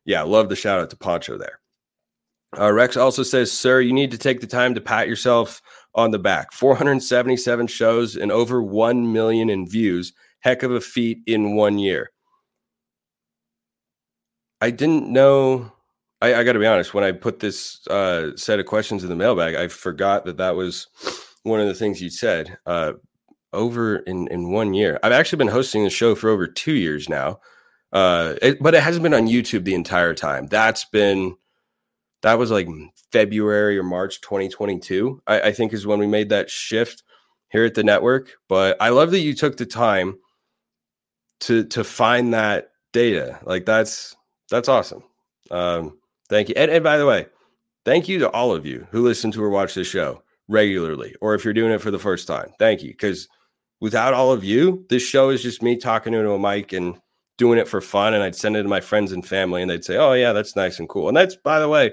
yeah, 0.04 0.22
love 0.22 0.50
the 0.50 0.56
shout 0.56 0.78
out 0.78 0.90
to 0.90 0.96
Poncho 0.96 1.38
there. 1.38 1.58
Uh, 2.58 2.72
Rex 2.72 2.96
also 2.96 3.22
says, 3.22 3.50
Sir, 3.50 3.80
you 3.80 3.92
need 3.92 4.10
to 4.10 4.18
take 4.18 4.40
the 4.40 4.46
time 4.46 4.74
to 4.74 4.80
pat 4.80 5.08
yourself 5.08 5.62
on 5.94 6.10
the 6.10 6.18
back. 6.18 6.52
477 6.52 7.66
shows 7.66 8.16
and 8.16 8.30
over 8.30 8.62
1 8.62 9.12
million 9.12 9.50
in 9.50 9.66
views. 9.66 10.12
Heck 10.40 10.62
of 10.62 10.72
a 10.72 10.80
feat 10.80 11.18
in 11.26 11.56
one 11.56 11.78
year. 11.78 12.10
I 14.60 14.70
didn't 14.70 15.08
know. 15.08 15.72
I, 16.20 16.34
I 16.34 16.44
got 16.44 16.52
to 16.52 16.58
be 16.58 16.66
honest. 16.66 16.94
When 16.94 17.04
I 17.04 17.12
put 17.12 17.40
this 17.40 17.86
uh, 17.88 18.36
set 18.36 18.60
of 18.60 18.66
questions 18.66 19.02
in 19.02 19.10
the 19.10 19.16
mailbag, 19.16 19.54
I 19.54 19.68
forgot 19.68 20.24
that 20.26 20.36
that 20.36 20.56
was 20.56 20.86
one 21.42 21.60
of 21.60 21.66
the 21.66 21.74
things 21.74 22.00
you 22.00 22.10
said. 22.10 22.56
Uh, 22.66 22.94
over 23.52 23.96
in 23.96 24.28
in 24.28 24.52
one 24.52 24.74
year, 24.74 25.00
I've 25.02 25.12
actually 25.12 25.38
been 25.38 25.48
hosting 25.48 25.82
the 25.82 25.90
show 25.90 26.14
for 26.14 26.30
over 26.30 26.46
two 26.46 26.74
years 26.74 27.08
now, 27.08 27.40
uh, 27.92 28.34
it, 28.40 28.62
but 28.62 28.74
it 28.74 28.82
hasn't 28.82 29.02
been 29.02 29.14
on 29.14 29.26
YouTube 29.26 29.64
the 29.64 29.74
entire 29.74 30.14
time. 30.14 30.46
That's 30.46 30.84
been 30.84 31.36
that 32.22 32.38
was 32.38 32.50
like 32.50 32.68
February 33.12 33.78
or 33.78 33.82
March 33.82 34.20
2022, 34.20 35.22
I, 35.26 35.40
I, 35.40 35.52
think 35.52 35.72
is 35.72 35.86
when 35.86 35.98
we 35.98 36.06
made 36.06 36.28
that 36.28 36.50
shift 36.50 37.02
here 37.50 37.64
at 37.64 37.74
the 37.74 37.82
network. 37.82 38.32
But 38.48 38.76
I 38.80 38.90
love 38.90 39.10
that 39.12 39.20
you 39.20 39.34
took 39.34 39.56
the 39.56 39.66
time 39.66 40.18
to 41.40 41.64
to 41.64 41.84
find 41.84 42.34
that 42.34 42.72
data. 42.92 43.38
Like 43.44 43.64
that's 43.64 44.14
that's 44.50 44.68
awesome. 44.68 45.02
Um, 45.50 45.98
thank 46.28 46.48
you. 46.48 46.54
And, 46.56 46.70
and 46.70 46.84
by 46.84 46.96
the 46.96 47.06
way, 47.06 47.26
thank 47.84 48.08
you 48.08 48.18
to 48.20 48.30
all 48.30 48.54
of 48.54 48.66
you 48.66 48.86
who 48.90 49.02
listen 49.02 49.30
to 49.32 49.42
or 49.42 49.50
watch 49.50 49.74
this 49.74 49.88
show 49.88 50.22
regularly, 50.48 51.14
or 51.20 51.34
if 51.34 51.44
you're 51.44 51.54
doing 51.54 51.72
it 51.72 51.80
for 51.80 51.90
the 51.90 51.98
first 51.98 52.26
time. 52.26 52.52
Thank 52.58 52.82
you. 52.82 52.90
Because 52.90 53.28
without 53.80 54.14
all 54.14 54.32
of 54.32 54.44
you, 54.44 54.84
this 54.88 55.02
show 55.02 55.30
is 55.30 55.42
just 55.42 55.62
me 55.62 55.76
talking 55.76 56.12
into 56.12 56.32
a 56.32 56.38
mic 56.38 56.72
and 56.72 56.96
doing 57.40 57.58
it 57.58 57.66
for 57.66 57.80
fun. 57.80 58.12
And 58.12 58.22
I'd 58.22 58.36
send 58.36 58.54
it 58.54 58.62
to 58.62 58.68
my 58.68 58.80
friends 58.80 59.12
and 59.12 59.26
family, 59.26 59.62
and 59.62 59.70
they'd 59.70 59.84
say, 59.84 59.96
"Oh 59.96 60.12
yeah, 60.12 60.32
that's 60.34 60.54
nice 60.54 60.78
and 60.78 60.88
cool." 60.88 61.08
And 61.08 61.16
that's 61.16 61.34
by 61.34 61.58
the 61.58 61.68
way 61.68 61.92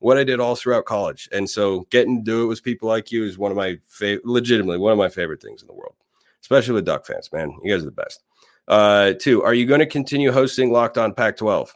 what 0.00 0.18
I 0.18 0.24
did 0.24 0.40
all 0.40 0.56
throughout 0.56 0.84
college. 0.84 1.28
And 1.32 1.48
so 1.48 1.86
getting 1.90 2.18
to 2.18 2.24
do 2.24 2.42
it 2.42 2.46
with 2.46 2.62
people 2.62 2.88
like 2.88 3.10
you 3.10 3.24
is 3.24 3.38
one 3.38 3.50
of 3.50 3.56
my 3.56 3.78
favorite, 3.88 4.26
legitimately 4.26 4.78
one 4.78 4.92
of 4.92 4.98
my 4.98 5.08
favorite 5.08 5.40
things 5.40 5.62
in 5.62 5.68
the 5.68 5.74
world, 5.74 5.94
especially 6.42 6.74
with 6.74 6.84
Duck 6.84 7.06
fans, 7.06 7.30
man. 7.32 7.52
You 7.62 7.72
guys 7.72 7.82
are 7.82 7.86
the 7.86 7.92
best. 7.92 8.22
Uh, 8.66 9.14
two, 9.18 9.42
are 9.42 9.54
you 9.54 9.66
going 9.66 9.80
to 9.80 9.86
continue 9.86 10.30
hosting 10.30 10.70
Locked 10.70 10.98
On 10.98 11.14
Pac 11.14 11.36
12? 11.36 11.74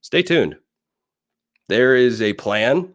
Stay 0.00 0.22
tuned. 0.22 0.56
There 1.68 1.96
is 1.96 2.22
a 2.22 2.32
plan. 2.34 2.94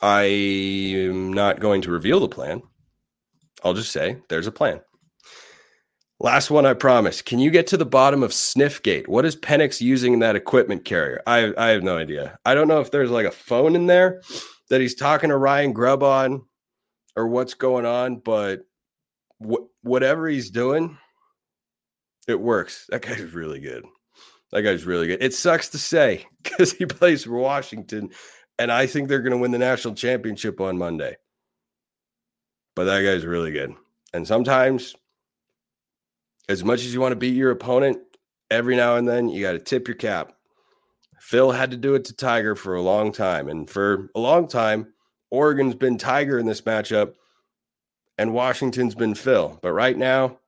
I 0.00 0.22
am 0.24 1.32
not 1.32 1.58
going 1.58 1.82
to 1.82 1.90
reveal 1.90 2.20
the 2.20 2.28
plan. 2.28 2.62
I'll 3.64 3.74
just 3.74 3.92
say 3.92 4.18
there's 4.28 4.46
a 4.46 4.52
plan. 4.52 4.80
Last 6.26 6.50
one, 6.50 6.66
I 6.66 6.74
promise. 6.74 7.22
Can 7.22 7.38
you 7.38 7.52
get 7.52 7.68
to 7.68 7.76
the 7.76 7.86
bottom 7.86 8.24
of 8.24 8.32
Sniffgate? 8.32 9.06
What 9.06 9.24
is 9.24 9.36
Penix 9.36 9.80
using 9.80 10.12
in 10.12 10.18
that 10.18 10.34
equipment 10.34 10.84
carrier? 10.84 11.22
I, 11.24 11.54
I 11.56 11.68
have 11.68 11.84
no 11.84 11.96
idea. 11.96 12.36
I 12.44 12.56
don't 12.56 12.66
know 12.66 12.80
if 12.80 12.90
there's 12.90 13.12
like 13.12 13.26
a 13.26 13.30
phone 13.30 13.76
in 13.76 13.86
there 13.86 14.22
that 14.68 14.80
he's 14.80 14.96
talking 14.96 15.30
to 15.30 15.36
Ryan 15.36 15.72
Grubb 15.72 16.02
on 16.02 16.42
or 17.14 17.28
what's 17.28 17.54
going 17.54 17.86
on, 17.86 18.16
but 18.16 18.62
wh- 19.40 19.70
whatever 19.82 20.26
he's 20.26 20.50
doing, 20.50 20.98
it 22.26 22.40
works. 22.40 22.86
That 22.88 23.02
guy's 23.02 23.32
really 23.32 23.60
good. 23.60 23.84
That 24.50 24.62
guy's 24.62 24.84
really 24.84 25.06
good. 25.06 25.22
It 25.22 25.32
sucks 25.32 25.68
to 25.68 25.78
say 25.78 26.26
because 26.42 26.72
he 26.72 26.86
plays 26.86 27.22
for 27.22 27.38
Washington, 27.38 28.10
and 28.58 28.72
I 28.72 28.88
think 28.88 29.08
they're 29.08 29.22
going 29.22 29.30
to 29.30 29.38
win 29.38 29.52
the 29.52 29.58
national 29.58 29.94
championship 29.94 30.60
on 30.60 30.76
Monday. 30.76 31.18
But 32.74 32.86
that 32.86 33.02
guy's 33.02 33.24
really 33.24 33.52
good. 33.52 33.74
And 34.12 34.26
sometimes 34.26 34.96
as 36.48 36.64
much 36.64 36.80
as 36.80 36.94
you 36.94 37.00
want 37.00 37.12
to 37.12 37.16
beat 37.16 37.34
your 37.34 37.50
opponent, 37.50 37.98
every 38.50 38.76
now 38.76 38.96
and 38.96 39.08
then 39.08 39.28
you 39.28 39.42
got 39.42 39.52
to 39.52 39.58
tip 39.58 39.88
your 39.88 39.96
cap 39.96 40.32
Phil 41.26 41.50
had 41.50 41.72
to 41.72 41.76
do 41.76 41.96
it 41.96 42.04
to 42.04 42.14
Tiger 42.14 42.54
for 42.54 42.76
a 42.76 42.82
long 42.82 43.10
time. 43.10 43.48
And 43.48 43.68
for 43.68 44.10
a 44.14 44.20
long 44.20 44.46
time, 44.46 44.92
Oregon's 45.28 45.74
been 45.74 45.98
Tiger 45.98 46.38
in 46.38 46.46
this 46.46 46.60
matchup 46.60 47.14
and 48.16 48.32
Washington's 48.32 48.94
been 48.94 49.16
Phil. 49.16 49.58
But 49.60 49.72
right 49.72 49.98
now, 49.98 50.38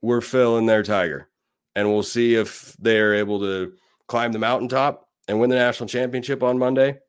we're 0.00 0.22
Phil 0.22 0.56
and 0.56 0.66
they're 0.66 0.82
Tiger. 0.82 1.28
And 1.76 1.90
we'll 1.92 2.02
see 2.02 2.34
if 2.34 2.74
they're 2.78 3.14
able 3.14 3.40
to 3.40 3.74
climb 4.08 4.32
the 4.32 4.38
mountaintop 4.38 5.06
and 5.28 5.38
win 5.38 5.50
the 5.50 5.56
national 5.56 5.88
championship 5.88 6.42
on 6.42 6.58
Monday. 6.58 7.00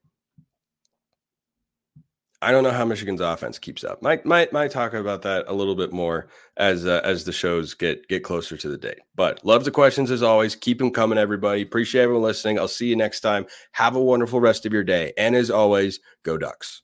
I 2.42 2.52
don't 2.52 2.64
know 2.64 2.72
how 2.72 2.86
Michigan's 2.86 3.22
offense 3.22 3.58
keeps 3.58 3.84
up. 3.84 4.02
Might 4.02 4.26
might 4.26 4.54
might 4.54 4.72
talk 4.72 4.94
about 4.94 5.22
that 5.24 5.46
a 5.48 5.54
little 5.54 5.76
bit 5.76 5.92
more 5.92 6.28
as 6.58 6.86
uh, 6.86 7.02
as 7.04 7.24
the 7.24 7.32
shows 7.32 7.74
get 7.74 8.08
get 8.08 8.24
closer 8.24 8.58
to 8.58 8.70
the 8.70 8.78
date. 8.78 9.00
But 9.16 9.44
love 9.46 9.66
the 9.66 9.72
questions 9.72 10.12
as 10.12 10.24
always. 10.24 10.56
Keep 10.56 10.80
them 10.80 10.92
coming, 10.92 11.18
everybody. 11.18 11.62
Appreciate 11.62 12.04
everyone 12.04 12.24
listening. 12.24 12.60
I'll 12.60 12.68
see 12.68 12.88
you 12.88 12.96
next 12.96 13.22
time. 13.22 13.46
Have 13.72 13.96
a 13.96 14.04
wonderful 14.04 14.40
rest 14.40 14.66
of 14.66 14.74
your 14.74 14.84
day, 14.84 15.14
and 15.18 15.36
as 15.36 15.50
always, 15.50 16.00
go 16.24 16.38
Ducks. 16.38 16.82